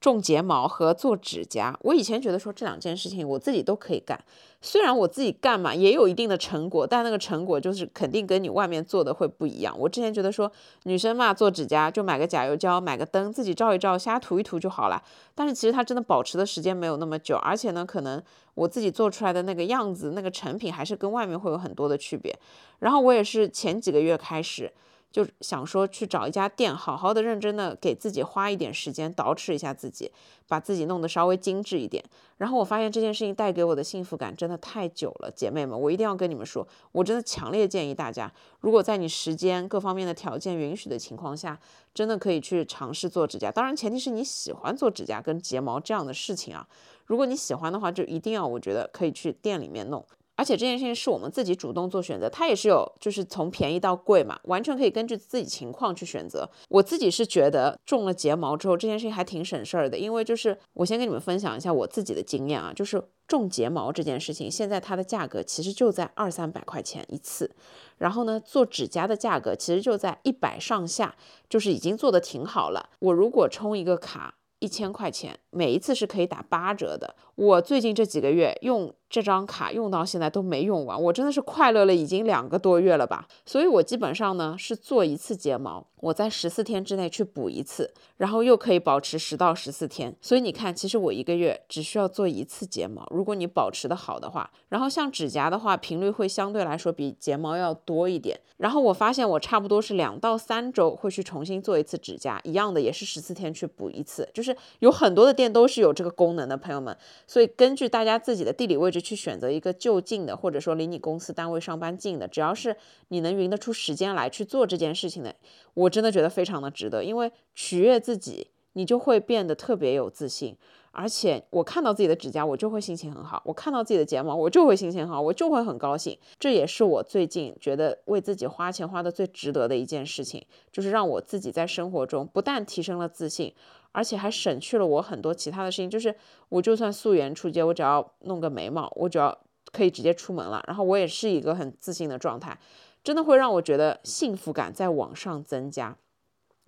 [0.00, 4.18] 种睫毛和做指甲，我以前觉得说这两件事情我自己都可以干，
[4.62, 9.78] 虽然我自己干嘛也有一定的成果，但那个成果就是肯定跟你外面做的会不一样。
[9.78, 10.50] 我之前觉得说
[10.84, 15.02] 女生嘛做指甲就买个甲油胶，买个灯自己照一照，瞎涂一涂就好了。
[15.34, 18.22] 但是其实它真的保持的时间没有那么久，而且呢，可能
[18.54, 22.34] 我自己做出来的那个样子、那个成品还是跟外面会有很多的区别。
[22.78, 24.72] 然后我也是前几个月开始。
[25.10, 30.10] 就想说去找一家店，好好的、认真的给自己花一点时间，捯饬一下自己，
[30.46, 32.04] 把自己弄得稍微精致一点。
[32.38, 41.58] 然后我发现这件事情带给我的幸福感真的太久了，姐妹们，我一定要跟你们说，我真的强烈建议大家，如果在你时间各方面的条件允许的情况下，
[41.92, 43.50] 真的可以去尝试做指甲。
[43.50, 46.66] 当然，前提是你喜欢做指甲跟睫毛这样的事情啊。
[47.06, 50.06] 如果你喜欢的话，就一定要，我觉得可以去店里面弄。
[50.40, 56.48] 而且这件事情是我们自己主动做选择，它也是有就是从便宜到贵嘛，完全可以根据自己情况去选择。
[56.70, 67.54] 我自己是觉得种了睫毛之后，这件事情还挺省事儿的，因为就是我先跟你们分享一下我自己的经验啊，就是种睫毛这件事情，现在它的价格其实就在二三百块钱一次，
[67.98, 71.14] 然后呢，做指甲的价格其实就在一百上下，
[71.50, 72.88] 就是已经做的挺好了。
[73.00, 74.36] 我如果充一个卡。
[74.62, 77.14] 一千块钱，每一次是可以打八折的。
[77.34, 83.26] 我最近这几个月用这张卡用到现在都没用完，我真的是快乐了已经两个多月了吧。
[83.44, 90.14] 所以我基本上呢是做一次睫毛，我在十四天之内去补一次，然后又可以保持十到十四天。
[90.20, 98.38] 所以你看，其实我一个月只需要做一次睫毛，如果你保持的好的话，然后像指甲的话，频率会相对来说比睫毛要多一点。
[98.58, 106.96] 然后我发现我差不多是两到三周会去重新做一次指甲，一样的也是十四天去补一次，就是有很多的店都是有这个功能的，朋友们。
[107.26, 112.76] 所以根据大家自己的地理位置去选择一个就近的，或者说离你公司单位上班近的，只要是
[113.08, 115.34] 你能匀得出时间来去做这件事情的，
[115.74, 120.56] 我真的觉得非常的值得，因为取悦自己，你就会变得特别有自信。
[120.92, 126.18] 而且我看到自己的指甲，我就会心情很好；我看到自己的睫毛，我就会心情好，我就会很高兴。
[126.38, 133.54] 这也是我最近觉得为自己花钱花的最值得的一件事情，就是让我自己在生活中不但提升了自信。
[133.92, 136.14] 而且还省去了我很多其他的事情，就是
[136.48, 139.36] 我就算素颜出街，我只要弄个眉毛，我只要
[139.72, 140.62] 可以直接出门了。
[140.68, 142.56] 然后我也是一个很自信的状态，
[143.02, 145.96] 真的会让我觉得幸福感在往上增加。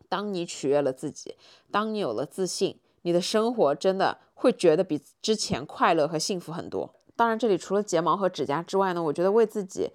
[0.09, 1.37] 当你取悦了自己，
[1.71, 6.95] 当你有了自信，你的生活真的会觉得比之前快乐和幸福很多。
[7.15, 9.91] 当然，这里除了睫毛和指甲之外呢，我觉得为自己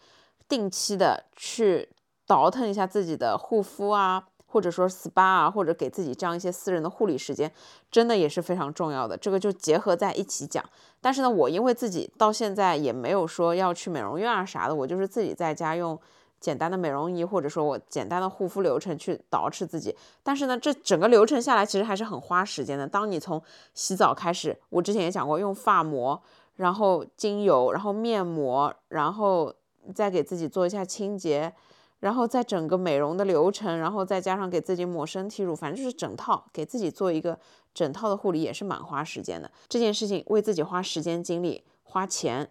[0.48, 1.90] 定期的去
[2.26, 4.28] 倒腾一下自己的护肤啊。
[4.50, 7.52] 或者说 SPA 啊，或者给自己这样一些私人的护理时间，
[7.92, 9.18] 真的也是非常重要的。
[9.18, 10.64] 这个就结合在一起讲。
[11.02, 16.00] 但是呢，我因为自己到现在也没有说要去美容院啊啥的，我就是自己在家用
[16.40, 19.96] 简单的美容仪，或者说我简单的护肤流程去捯饬自己。
[20.24, 22.88] 但是呢，这整个流程下来其实还是很花时间的。
[22.88, 23.42] 当你从
[23.74, 26.22] 洗澡开始，我之前也讲过，用发膜，
[26.56, 29.54] 然后精油，然后面膜，然后
[29.94, 31.54] 再给自己做一下清洁。
[32.00, 37.40] 然后在整个美容的流程，然后再加上给自己抹身体乳，反正就是整套给自己做一个
[37.74, 39.50] 整套的护理，也是蛮花时间的。
[39.68, 42.48] 这件事情为自己花时间、精力、花钱，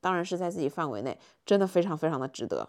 [0.00, 2.68] 当然是在自己范围内，真的非常非常的值得。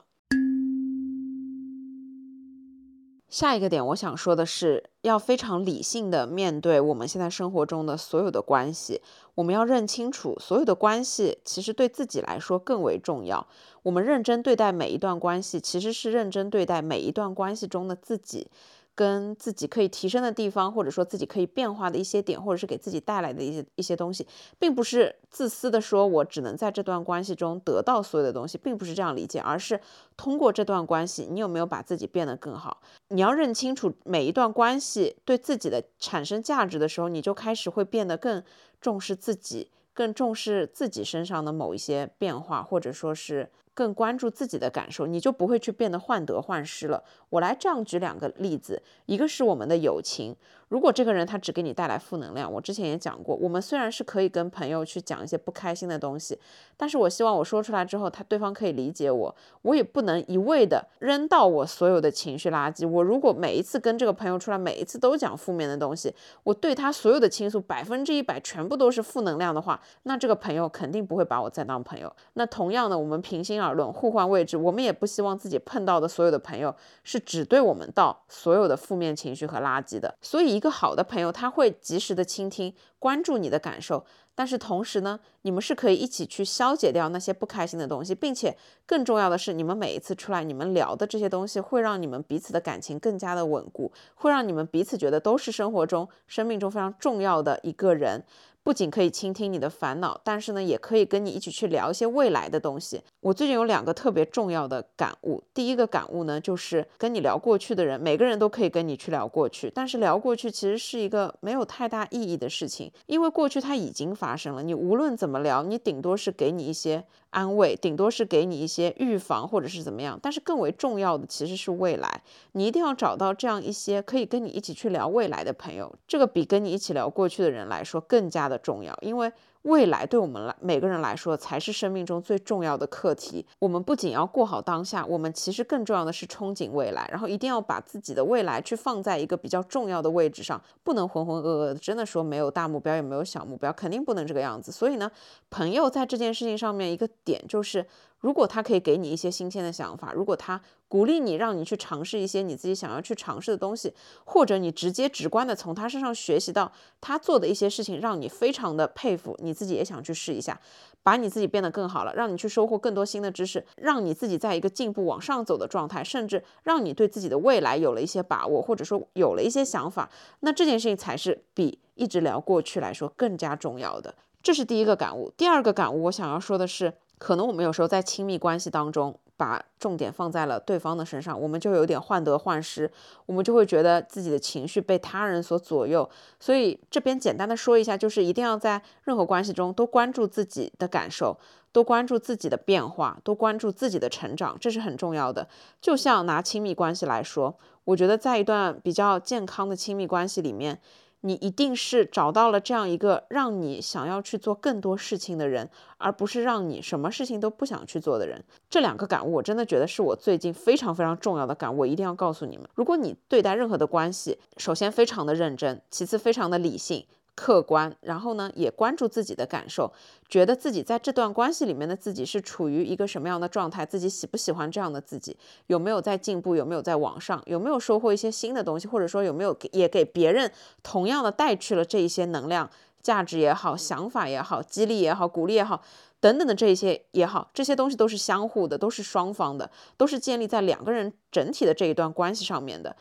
[3.28, 9.02] 下一个点，我想说的是，要非常理性的面对我们现在生活中的所有的关系。
[9.34, 13.46] 我们要认清楚，所有的关系其实对自己来说更为重要。
[13.84, 18.48] 我们认真对待每一段关系，其实是认真对待每一段关系中的自己。
[18.96, 24.26] 跟自己可以提升的地方，或者说自己可以变化的一些点，或者是给自己带来的一些一些东西，
[24.58, 29.80] 并不是自私的说，我只能在这段关系中得到所有的东西，并不是这样理解，而是
[30.16, 32.82] 通过这段关系，你有没有把自己变得更好？
[33.10, 38.41] 你要认清楚每一段关系对自己的产生价值的时候，你就开始会变得更
[38.80, 43.50] 重视自己，更重视自己身上的某一些变化，或者说是。
[43.76, 47.04] 更关注自己的感受，你就不会去变得患得患失了。
[47.30, 50.36] 我来这样举两个例子，一个是我们的友情。
[50.68, 56.40] 如果这个人他只给你带来负能量，我之前也讲过，我们虽然是可以跟朋友去讲一些不开心的东西，
[56.76, 62.88] 但是我希望我说出来之后，他对方可以理解我，我也不能一味的扔到我所有的情绪垃圾。
[62.88, 66.14] 我如果每一次跟这个朋友出来，每一次都讲负面的东西，
[66.44, 72.12] 我对他所有的倾诉百分之一百全部都是负能量的话，那这个朋友肯定不会把我再当朋友。
[72.34, 80.16] 那同样的，我们平心而论，互换位置，我们也不希望自己碰到的所有的朋友是只对我们倒所有的负面情绪和垃圾的。
[80.22, 80.55] 所以。
[80.55, 88.55] 一个好的朋友，他会及时的倾听、关注你的感受，但是同时呢，你们是可以一起去消解掉那些不开心的东西，并且
[88.86, 98.24] 更重要的是，你们每一次出来，你们聊的这些东西会让你们彼此的感情更加的稳固，会让你们彼此觉得都是生活中、生命中非常重要的一个人。
[98.66, 102.99] 不仅可以倾听你的烦恼，但是呢，也可以跟你一起去聊一些未来的东西。
[103.20, 105.43] 我最近有两个特别重要的感悟。
[105.53, 114.63] 第一个感悟呢，就是跟你聊过去的人，每个人都可以跟你去聊过去，但是聊过去其实是一个没有太大意义的事情，因为过去它已经发生了。
[114.63, 117.03] 你无论怎么聊，你顶多是给你一些。
[117.36, 122.22] 安慰顶多是给你一些预防或者是怎么样，但是更为重要的其实是未来。
[122.54, 129.30] 你一定要找到这样一些可以跟你一起去聊未来的朋友，这个比跟你一起聊过去的人来说更加的重要，因为
[129.66, 133.45] 未来对我们来每个人来说才是生命中最重要的课题。
[133.57, 141.76] 我们不仅要过好当下，我们其实更重要的是憧憬未来，然后一定要把自己的未来去放在一个比较重要的位置上，不能浑浑噩噩的。
[141.76, 144.72] 真的说没有大目标也没有小目标，肯定不能这个样子。
[144.72, 145.11] 所以呢，
[145.49, 147.86] 朋友在这件事情上面一个点就是。
[148.26, 160.60] 如果他可以给你一些新鲜的想法，如果他鼓励你，让你去尝试一些你自己想要去尝试的东西，或者你直接直观的从他身上学习到他做的一些事情，让你非常的佩服，你自己也想去试一下，
[161.04, 170.10] 把你自己变得更好了，让你去收获更多新的知识，让你自己在一个进步往上走的状态，甚至让你对自己的未来有了一些把握，或者说有了一些想法，
[170.40, 174.16] 那这件事情才是比一直聊过去来说更加重要的。
[174.42, 175.32] 这是第一个感悟。
[175.38, 176.92] 第二个感悟，我想要说的是。
[177.18, 182.89] 可能我们有时候在亲密关系当中，把重点放在了对方的身上，我们就有点患得患失，
[183.26, 186.09] 我们就会觉得自己的情绪被他人所左右。
[186.39, 191.38] 所以这边简单的说一下，就是一定要在任何关系中都关注自己的感受，
[191.72, 195.47] 多关注自己的变化，多关注自己的成长，这是很重要的。
[195.82, 200.80] 就像拿亲密关系来说，我觉得在一段比较健康的亲密关系里面。
[201.26, 205.68] 你一定是找到了这样一个让你想要去做更多事情的人，
[205.98, 208.44] 而不是让你什么事情都不想去做的人。
[208.70, 212.70] 这两个感悟，我真的觉得是我最近非常非常重要的感悟，我一定要告诉你们。
[212.76, 217.08] 如果你对待任何的关系，首先非常的认真，其次非常的理性。
[217.36, 219.92] 客观，然后呢，也关注自己的感受，
[220.30, 225.36] 觉得自己在这段关系里面的自己是处于一个什么样的状态，自己喜不喜欢这样的自己，
[225.68, 230.50] 有没有在进步，有没有在往上，有没有收获一些新的东西，或者说有没有也给别人
[230.82, 232.70] 同样的带去了这一些能量、
[233.04, 235.82] 价值也好，想法也好，激励也好，鼓励也好，
[236.22, 242.96] 等等的这一些也好，这些东西都是相互的，都是双方的，都是建立在两个人整体的这一段关系上面的。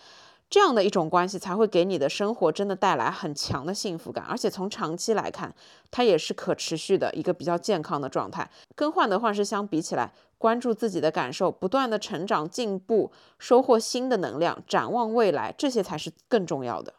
[0.55, 5.53] 这样的一种关系才会给你的生活真的带来很强的幸福感，而且从长期来看，
[5.91, 8.49] 它也是可持续的一个比较健康的状态。
[8.77, 16.95] 跟患得患失相比起来，关注自己的感受，不断的成长进步，收获新的能量，展望未来，这些才是更重要的。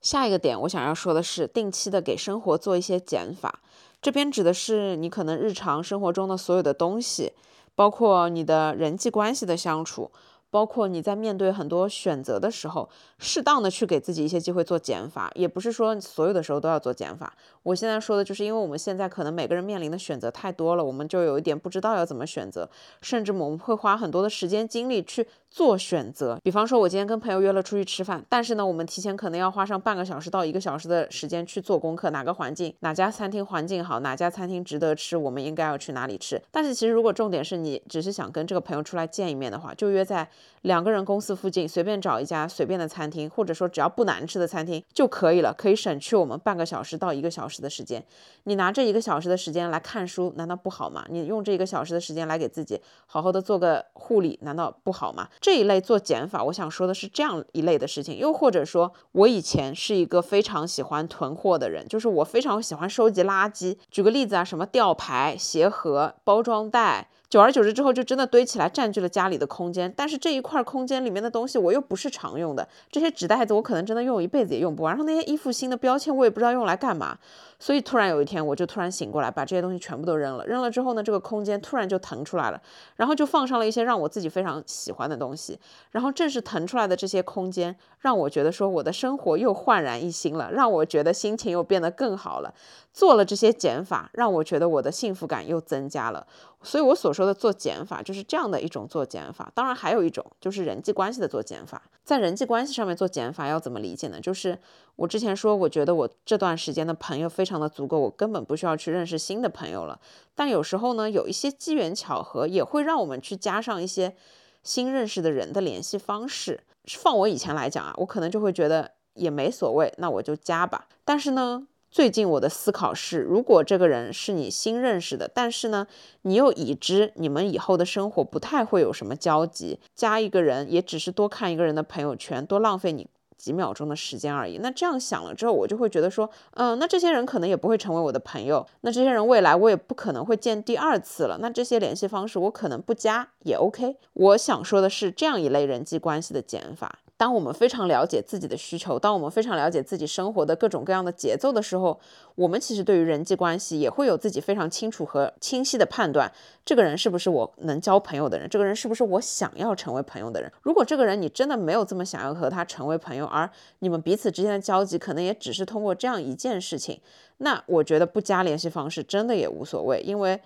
[0.00, 3.60] 下一个点，我想要说的是，定期的给生活做一些减法。
[4.00, 7.34] 这边指的是你可能日常生活中的所有的东西。
[7.74, 10.10] 包括你的人际关系的相处，
[10.50, 12.88] 包括你在面对很多选择的时候，
[13.18, 17.32] 适当的去给自己一些机会做减法，也不是说所有的时候都要做减法。
[17.62, 22.68] 我现在说的就是，因为我们现在可能每个人面临的选择太多了，我们就有一点不知道要怎么选择，
[23.00, 25.26] 甚至我们会花很多的时间精力去。
[25.52, 36.40] 做选择，比方说，我今天跟朋友约了出去吃饭，但是呢，我们提前可能要花上半个小时到一个小时的时间去做功课，哪个环境，哪家餐厅环境好，哪家餐厅值得吃，我们应该要去哪里吃。
[36.52, 40.30] 但是其实如果重点是你只是想跟这个朋友出来见一面的话，就约在
[40.62, 48.04] 两个人公司附近随便找一家随便的餐厅，或者说只要不难吃的餐厅就可以了，可以省去我们半个小时到一个小时的时间。
[48.44, 51.04] 你拿这一个小时的时间来看书，难道不好吗？
[51.08, 55.28] 你用这一个小时的时间来给自己好好的做个护理，难道不好吗？
[55.40, 63.76] 这一类做减法，我想说的是这样一类的事情，又或者说，我以前是一个非常喜欢囤货的人，就是我非常喜欢收集垃圾。
[63.90, 67.08] 举个例子啊，什么吊牌、鞋盒、包装袋。
[67.30, 69.92] 久而久之之后，就真的堆起来，占据了家里的空间。
[69.96, 72.68] 但是这一块空间里面的东西，我又不是常用的。
[72.90, 74.92] 这些纸袋子，我可能真的用一辈子也用不完。
[74.92, 77.16] 然后那些衣服新的标签，我也不知道用来干嘛。
[77.60, 80.46] 所以突然有一天，我就突然醒过来，把这些东西全部都扔了。
[80.46, 82.60] 扔了之后呢，这个空间突然就腾出来了，
[82.96, 85.60] 然后就放上了一些让我自己非常喜欢的东西。
[85.90, 92.52] 然后正是腾出来的这些空间，让我觉得说我的生活又焕然一新了，让我觉得心情又变得更好了。
[92.92, 96.26] 做了这些减法，让我觉得我的幸福感又增加了。
[96.62, 99.50] 所以，我所说的做减法，就是这样的一种做减法。
[99.54, 101.80] 当然，还有一种就是人际关系的做减法。
[102.04, 104.20] 在人际关系上面做减法，要怎么理解呢？
[104.20, 104.58] 就是
[105.00, 109.98] 我之前说，我觉得我这段时间的朋友非常的足够，我根本不需要去认识新的朋友了。
[110.34, 114.14] 但有时候呢，有一些机缘巧合，也会让我们去加上一些
[114.62, 116.60] 新认识的人的联系方式。
[116.84, 120.86] 放我以前来讲啊，我可能就会觉得也没所谓，那我就加吧。
[121.02, 125.86] 但是呢，最近我的思考是，如果这个人是你新认识的，但是呢，
[126.22, 133.08] 你又已知你们以后的生活不太会有什么交集，加一个人也只是多看一个人的朋友圈，多浪费你
[133.40, 134.58] 几秒钟的时间而已。
[134.58, 141.38] 那这样想了之后，我就会觉得说，嗯，那这些人可能也不会成为我的朋友，那这些人未来我也不可能会见第二次了。
[141.40, 143.96] 那这些联系方式我可能不加也 OK。
[144.12, 146.98] 我想说的是这样一类人际关系的减法。
[147.20, 152.00] 当我们非常了解自己的需求，当我们非常了解自己生活的各种各样的节奏的时候，
[152.34, 156.32] 我们其实对于人际关系也会有自己非常清楚和清晰的判断。
[156.64, 158.48] 这个人是不是我能交朋友的人？
[158.48, 160.50] 这个人是不是我想要成为朋友的人？
[160.62, 163.50] 如果这个人你真的没有这么想要和他成为朋友，而
[163.80, 166.98] 你们彼此之间的交集可能也只是通过这样一件事情，
[167.36, 170.40] 那我觉得不加联系方式真的也无所谓，因为。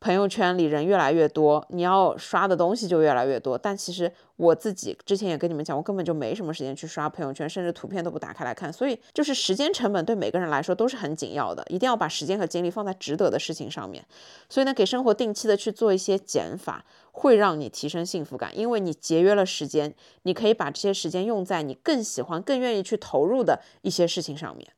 [0.00, 3.58] 朋友圈里人越来越多，你要刷的东西就越来越多。
[3.58, 8.72] 但其实我自己之前也跟你们讲，我根本就没什么时间去刷朋友圈，甚至图片都不打开来看。
[8.72, 14.02] 所以就是时间成本对每个人来说都是很紧要的，一定要把时间和精力放在值得的事情上面。
[14.48, 24.72] 所以呢，给生活定期的去做一些减法，会让你提升幸福感，因为你节约了时间，你可以把这些时间用在你更喜欢、更愿意去投入的一些事情上面。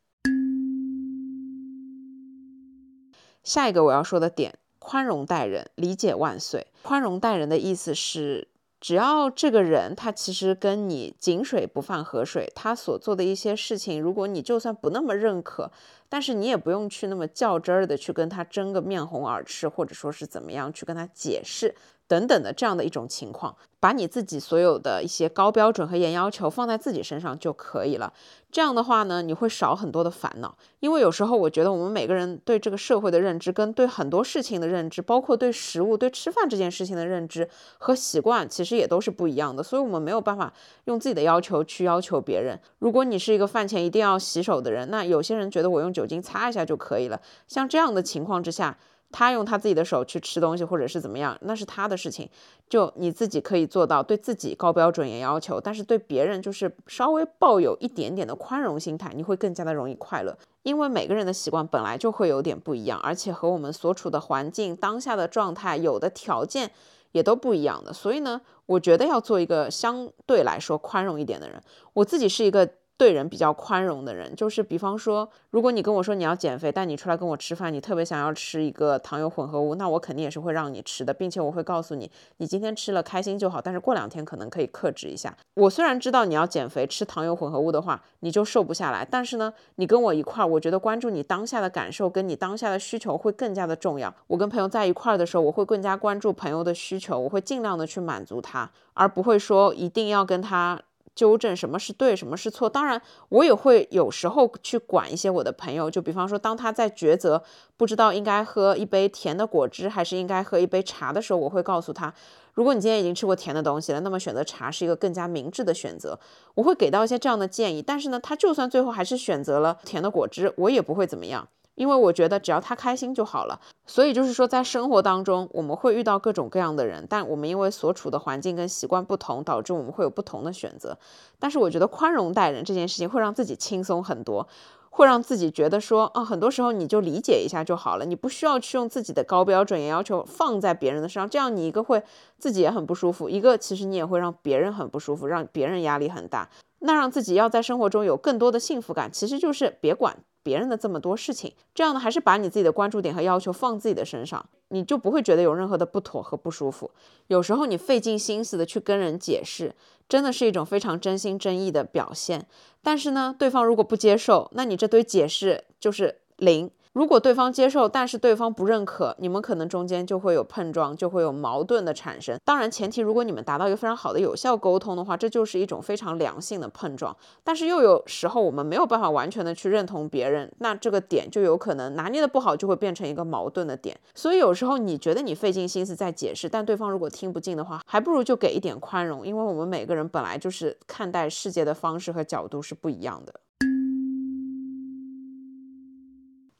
[3.44, 4.58] 下一个我要说的点。
[4.82, 6.66] 宽容待人，理解万岁。
[6.82, 8.48] 宽容待人的意思是，
[8.80, 15.70] 只要这个人他其实跟你井水不犯河水，他所做的一些事情，如果你就算不那么认可，
[16.08, 21.74] 但是你也不用去那么较真儿的去跟他争个面红耳赤，或者说是怎么样去跟他解释。
[22.12, 28.12] 等等的这样的一种情况，把你自己所有的一些高标准和严要求放在自己身上就可以了。
[28.50, 30.54] 这样的话呢，你会少很多的烦恼。
[30.80, 37.48] 因为有时候我觉得我们每个人对这个社会的认知，跟对很多事情的认知，包括对食物、对吃饭这件事情的认知
[37.78, 39.62] 和习惯，其实也都是不一样的。
[39.62, 40.52] 所以，我们没有办法
[40.84, 42.60] 用自己的要求去要求别人。
[42.78, 47.18] 如果你是一个饭前一定要洗手的人，那有些人觉得我用酒精擦一下就可以了。
[47.48, 48.76] 像这样的情况之下。
[49.12, 52.28] 他用他自己的手去吃东西，或者是怎么样，那是他的事情。
[52.68, 60.36] 就你自己可以做到对自己高标准严要求，但是对别人就是稍微抱有一点点的宽容心态，你会更加的容易快乐。
[60.62, 66.70] 因为每个人的习惯本来就会有点不一样，而且和我们所处的环境、当下的状态、有的条件
[67.12, 67.92] 也都不一样的。
[67.92, 71.62] 所以呢，我觉得要做一个相对来说宽容一点的人。
[71.92, 72.68] 我自己是一个。
[72.98, 85.36] 对人比较宽容的人，就是比方说，如果你跟我说你要减肥，但你出来跟我吃饭，你特别想要吃一个糖油混合物，那我肯定也是会让你吃的，并且我会告诉你，你今天吃了开心就好，但是过两天可能可以克制一下。
[85.54, 94.14] 我虽然知道你要减肥，吃糖油混合物的话你就瘦不下来，但是呢，你跟我一块儿，我觉得关注你当下的感受跟你当下的需求会更加的重要。
[94.28, 100.80] 我跟朋友在一块儿的时候，我会更加关注朋友的需求，我会尽量的去满足他，而不会说一定要跟他。
[101.14, 102.68] 纠正什么是对，什么是错。
[102.68, 107.42] 当然，我也会有时候去管一些我的朋友，就比方说，当他在抉择
[107.76, 112.12] 不知道应该喝一杯甜的果汁还是应该喝一杯茶的时候，我会告诉他，
[112.54, 116.18] 如果你今天已经吃过甜的东西了，那么选择茶是一个更加明智的选择。
[116.54, 117.82] 我会给到一些这样的建议。
[117.82, 121.46] 但是呢，他就算最后还是选择了甜的果汁，我也不会怎么样。
[121.74, 130.96] 因为我觉得只要他开心就好了，所以就是说，在生活当中我们会遇到各种各样的人，但我们因为所处的环境跟习惯不同，导致我们会有不同的选择。
[131.38, 134.46] 但是我觉得宽容待人这件事情会让自己轻松很多，
[134.90, 142.02] 会让自己觉得说，啊，很多时候你就理解一下就好了，你不需要去用自己的高标准也要求放在别人的身上，这样你一个会
[142.38, 146.50] 自己也很不舒服，一个其实你也会让别人很不舒服，让别人压力很大。
[146.80, 150.18] 那让自己要在生活中有更多的幸福感，其实就是别管。
[150.42, 156.90] 别人的这么多事情，这样呢，还是把你自己的关注点和要求放自己的身上，你就不会觉得有任何的不妥和不舒服。
[157.28, 159.74] 有时候你费尽心思的去跟人解释，
[160.08, 162.46] 真的是一种非常真心真意的表现。
[162.82, 166.70] 但是呢，对方如果不接受，那你这堆解释就是零。
[166.92, 172.38] 如果对方接受，但是对方不认可，你们可能中间就会有碰撞，就会有矛盾的产生。
[172.44, 177.16] 当然，前提如果你们达到一个非常好的有效沟通的话，这就是一种非常良性的碰撞。
[177.42, 183.98] 但是又有时候我们没有办法完全的去认同别人，那这个点就有可能拿捏的不好，就会变成一个矛盾的点。
[184.14, 193.32] 所以有时候你觉得你费尽心思在解释，但对方如果听不进的话，还不如就给一点宽容，因为我们每个人本来就是看待世界的方式和角度是不一样的。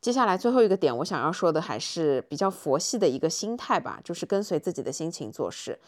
[0.02, 5.78] 接下来最后一个点，我想要说的还是比较佛系的一个心态吧，就是跟随自己的心情做事。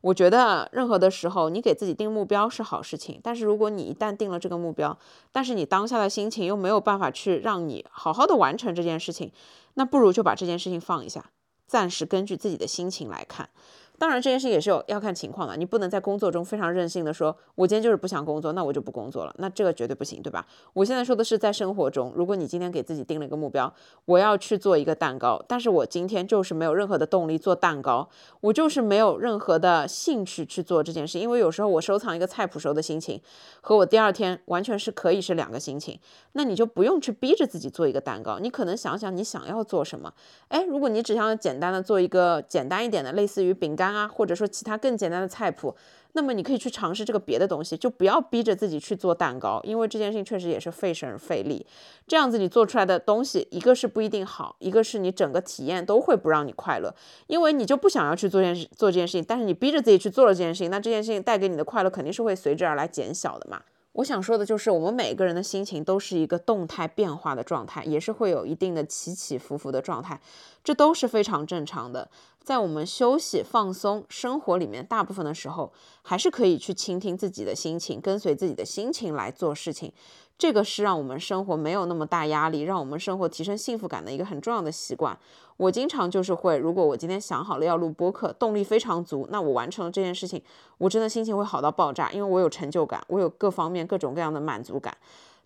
[0.00, 4.96] 我觉得任何的时候，你给自己定目标是好事情，但是如果你一旦定了这个目标，
[5.32, 9.32] 但是你当下的心情又没有办法去让你好好的完成这件事情，
[9.74, 11.30] 那不如就把这件事情放一下，
[11.66, 13.48] 暂时根据自己的心情来看。
[13.96, 15.56] 当然，这件事也是有要看情况的。
[15.56, 19.34] 你不能在工作中非常任性的说，我今天就是不想工作，那我就不工作了。
[19.38, 20.44] 那这个绝对不行，对吧？
[20.72, 23.72] 我现在说的是在生活中，如果你今天给自己定了一个目标，
[24.06, 28.08] 我要去做一个蛋糕，但是我今天就是没有任何的动力做蛋糕，
[28.40, 31.20] 我就是没有任何的兴趣去做这件事。
[31.20, 33.20] 因为有时候我收藏一个菜谱时候的心情，
[33.60, 35.96] 和我第二天完全是可以是两个心情。
[36.32, 40.12] 那你就不用去逼着自己做一个蛋糕，你可能想想你想要做什么。
[40.48, 43.83] 哎，如果你只想简单的做一个简单一点的，类似于饼干。
[43.84, 45.76] 单啊，或者说其他更简单的菜谱，
[46.12, 51.66] 那么你可以去尝试这个别的东西，就不要逼着自己去做蛋糕，因为这件事情确实也是费神费力。
[52.06, 56.94] 这样子你做出来的东西，一个是不一定好，一个是你整个体验都会不让你快乐，
[57.26, 63.60] 因为你就不想要去做件事做这件事情，但是你逼着自己去做了这件事情，那这件事情带给你的快乐肯定是会随之而来减小的嘛。
[63.94, 70.20] 我想说的就是，我们每个人的心情都是一个动态变化的状态，也是会有一定的起起伏伏的状态，
[70.64, 72.10] 这都是非常正常的。
[72.42, 75.72] 在我们休息、放松、生活里面，大部分的时候，
[76.02, 79.92] 还是可以去倾听自己的心情，跟随自己的心情来做事情。
[80.36, 85.16] 这个是让我们生活没有那么大压力，让我们生活提升幸福感的一个很重要的习惯。
[85.56, 90.42] 我经常就是会，如果我今天想好了要录播客，动力非常足，那我完成了这件事情，
[90.78, 94.96] 我真的心情会好到爆炸，因为我有成就感，我有各方面各种各样的满足感。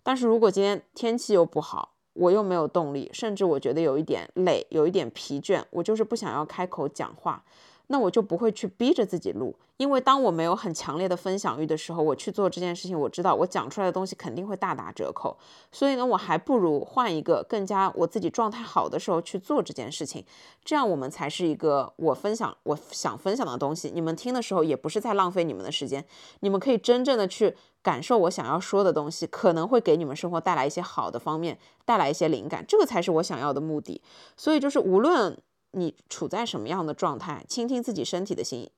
[0.01, 7.43] 但是如果今天天气又不好，我又没有动力，甚至我觉得有一点累，有一点疲倦，我就是不想要开口讲话。
[7.91, 15.35] 那我就不会去逼着自己录，因为当我没有很强烈的分享欲的时候，我去做这件事情，我知道我讲出来的东西肯定会大打折扣。
[15.71, 20.23] 所以呢，我还不如换一个更加我自己状态好的时候去做这件事情，
[20.63, 23.89] 这样我们才是一个我分享我想分享的东西。
[23.91, 26.05] 你们听的时候也不是在浪费你们的时间，
[26.41, 33.99] 你们可以真正的去感受我想要说的东西，可能会给你们生活带来一些好的方面，带来一些灵感，这个才是我想要的目的。
[34.37, 35.35] 所以就是无论。
[35.71, 37.45] 你处在什么样的状态？
[37.47, 38.71] 倾听自己身体的音，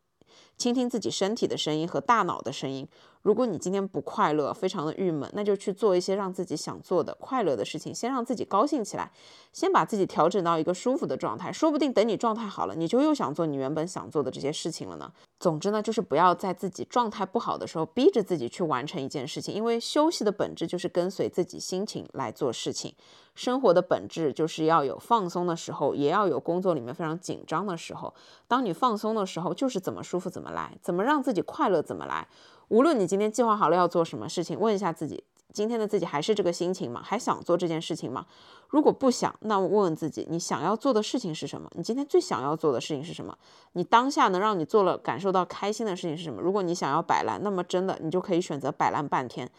[0.58, 2.88] 倾听自己身体的声音和大脑的声音。
[3.22, 9.12] 如果你今天不快乐，非常的郁闷，那就去做一些让自己想做的快乐的事情，先让自己高兴起来，
[9.54, 11.52] 先把自己调整到一个舒服的状态。
[11.52, 15.12] 说不定等你状态好了，你就又想做你原本想做的这些事情了呢。
[15.40, 22.94] 总之呢，就是不要在自己状态不好的时候逼着自己去完成一件事情，因为休息的本质就是跟随自己心情来做事情。
[23.34, 28.14] 生活的本质就是要有放松的时候，也要有工作里面非常紧张的时候。
[28.48, 32.28] 当你放松的时候，就是怎么舒服怎么来，怎么让自己快乐怎么来。
[32.72, 37.02] 无论你今天计划好了要做什么事情，问一下自己，今天的自己还是这个心情吗？
[37.04, 38.26] 还想做这件事情吗？
[38.70, 41.70] 如果不想，那问问自己，你想要做的事情是什么？
[41.76, 43.38] 你今天最想要做的事情是什么？
[43.74, 46.42] 你当下能让你做了感受到开心的事情是什么？
[46.42, 49.52] 如果你想要摆烂，那么真的你就可以选择摆烂半天，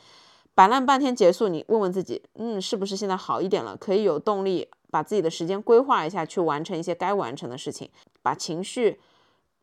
[0.54, 3.76] 摆烂半天结束，你问问自己，嗯，是不是现在好一点了？
[3.76, 7.90] 可以有动力把自己的时间规划一下，去完成一些该完成的事情，
[8.22, 8.98] 把情绪。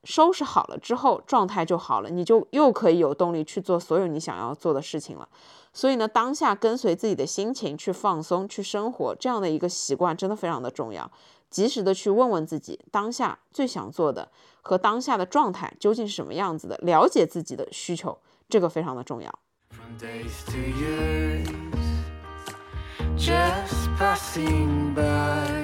[0.04, 5.28] 收拾好了之后，状态就好了，你就又可以有动力去做所有你想要做的事情了。
[5.72, 11.12] 所以呢，当下跟随自己的心情去放松、去生活，这样的一个习惯真的非常的重要。
[11.50, 14.30] 及时的去问问自己，当下最想做的
[14.62, 19.34] 和当下的状态究竟是什么样子的，了解自己的需求，这个非常的重要。
[19.72, 21.48] From days to years,
[23.18, 25.59] just passing by.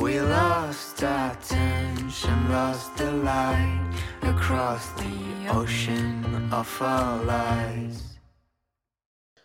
[0.00, 3.92] We lost our tension, lost the light
[4.22, 8.00] across the ocean of our lives.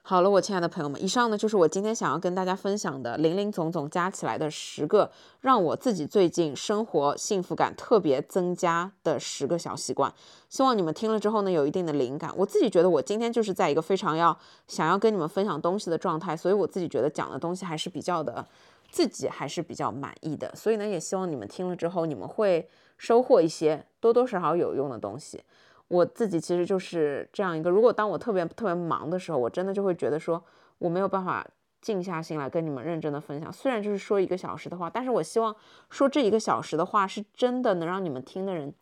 [0.01, 10.13] 好了，我亲爱的朋友们，以上呢就是我今天想要跟大家分享的零零总总加起来的十个让我自己最近生活幸福感特别增加的十个小习惯。
[10.47, 12.31] 希望你们听了之后呢有一定的灵感。
[12.37, 14.37] 我自己觉得我今天就是在一个非常要
[14.69, 18.47] 想要跟你们分享东西的状态，所以我自己觉得讲的东西还是比较的。
[18.95, 25.43] 自己还是比较满意的，所以呢，也希望你们听了之后，你们会收获一些多多少少有用的东西。
[25.89, 30.41] 我自己其实就是这样一个，如果当我特别特别忙的时候，我真的就会觉得说
[30.77, 31.45] 我没有办法
[31.81, 33.51] 静下心来跟你们认真的分享。
[33.51, 35.53] 虽然就是说一个小时的话，但是我希望
[35.89, 38.73] 说这一个小时的话是真的能让你们听的人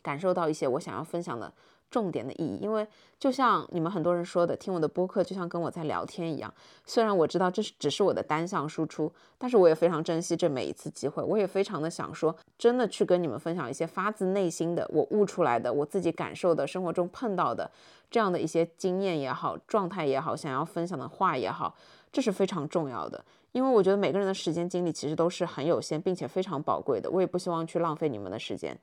[0.00, 1.52] 感受到一些我想要分享的。
[1.90, 2.86] 重点的意义，因为
[3.18, 6.52] 就像你们很多人说的，听我的播客就像跟我在聊天一样。
[6.84, 11.22] 虽然我知道这是只是我的单向输出，但是我也非常珍惜这每一次机会。
[11.22, 17.70] 我也非常的想说，真的去跟你们分享一些发自内心的，我悟出来的，我自己感受的，生活中碰到的
[18.10, 21.74] 这样的一些经验也好，状态也好，想要分享的话也好，
[22.12, 23.24] 这是非常重要的。
[23.52, 27.08] 因为我觉得每个人的时间精力其实都是很有限，并且非常宝贵的。
[27.08, 28.78] 我也不希望去浪费你们的时间。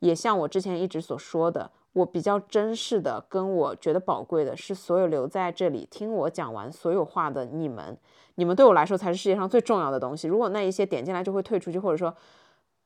[0.00, 1.70] 也像我之前一直所说的。
[1.92, 7.96] 我比较珍视的，跟我觉得宝贵的是，所有留在这里听我讲完所有话的你们，
[8.36, 10.28] 你们对我来说才是世界上最重要的东西。
[10.28, 12.14] 如果那一些点进来就会退出去，或者说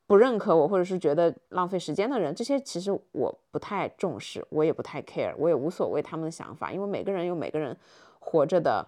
[0.07, 7.77] 不认可我，或者是觉得浪费时间的人，这些其实我不太重视，我也不太 care，我也无所谓他们的想法，因为每个人有每个人
[8.19, 8.87] 活着的。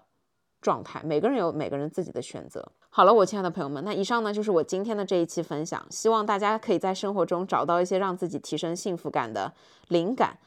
[0.61, 2.67] 状态，每个人有每个人自己的选择。
[2.97, 9.53] 好了，我亲爱的朋友们，那以上呢就是我今天的这一期分享，希望大家可以在生活中找到一些让自己提升幸福感的
[9.88, 10.38] 灵感。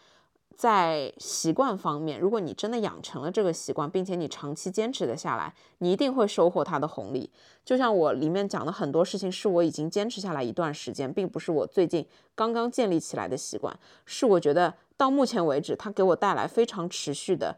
[0.55, 7.29] 在习惯方面，如果你真的养成了这个习惯，并且你长期坚持的下来，你一定会收获它的红利。
[7.65, 17.57] 就像我里面讲的很多事情，是我已经坚持下来一段时间，并不是我最近刚刚建立起来的习惯，是我觉得到目前为止，它给我带来非常持续的。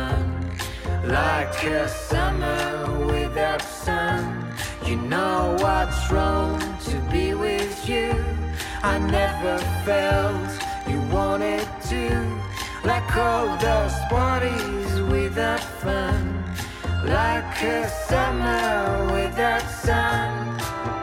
[2.11, 4.45] summer without sun.
[4.85, 8.13] You know what's wrong to be with you.
[8.83, 10.51] I never felt
[10.89, 12.03] you wanted to.
[12.83, 16.43] Like all those parties without fun.
[17.05, 21.00] Like a summer without sun.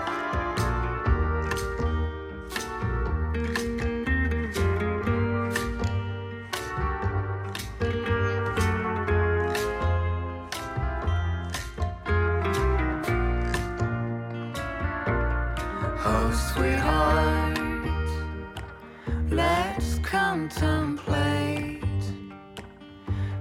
[20.08, 21.84] Contemplate.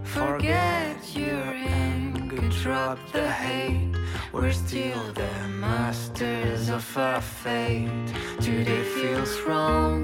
[0.04, 1.48] Forget your
[1.86, 3.96] anger, drop the hate.
[4.34, 8.08] We're still the masters of our fate.
[8.42, 9.98] Today feels wrong.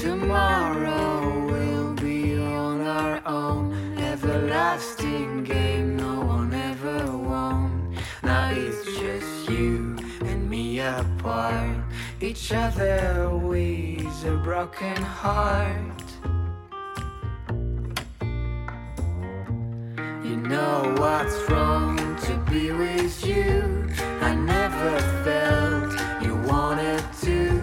[0.00, 3.96] Tomorrow we'll be on our own.
[3.98, 7.94] Everlasting game no one ever won.
[8.24, 11.76] Now it's just you and me apart
[12.20, 13.30] each other
[14.24, 16.04] a broken heart.
[20.22, 23.88] You know what's wrong to be with you.
[24.20, 27.62] I never felt you wanted to,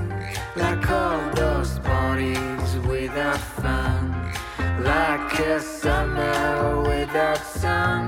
[0.55, 4.31] like all those parties without fun,
[4.83, 8.06] like a summer without sun.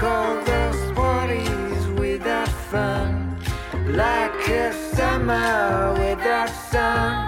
[0.00, 3.36] Like all those parties without fun,
[3.88, 7.27] like a summer without sun.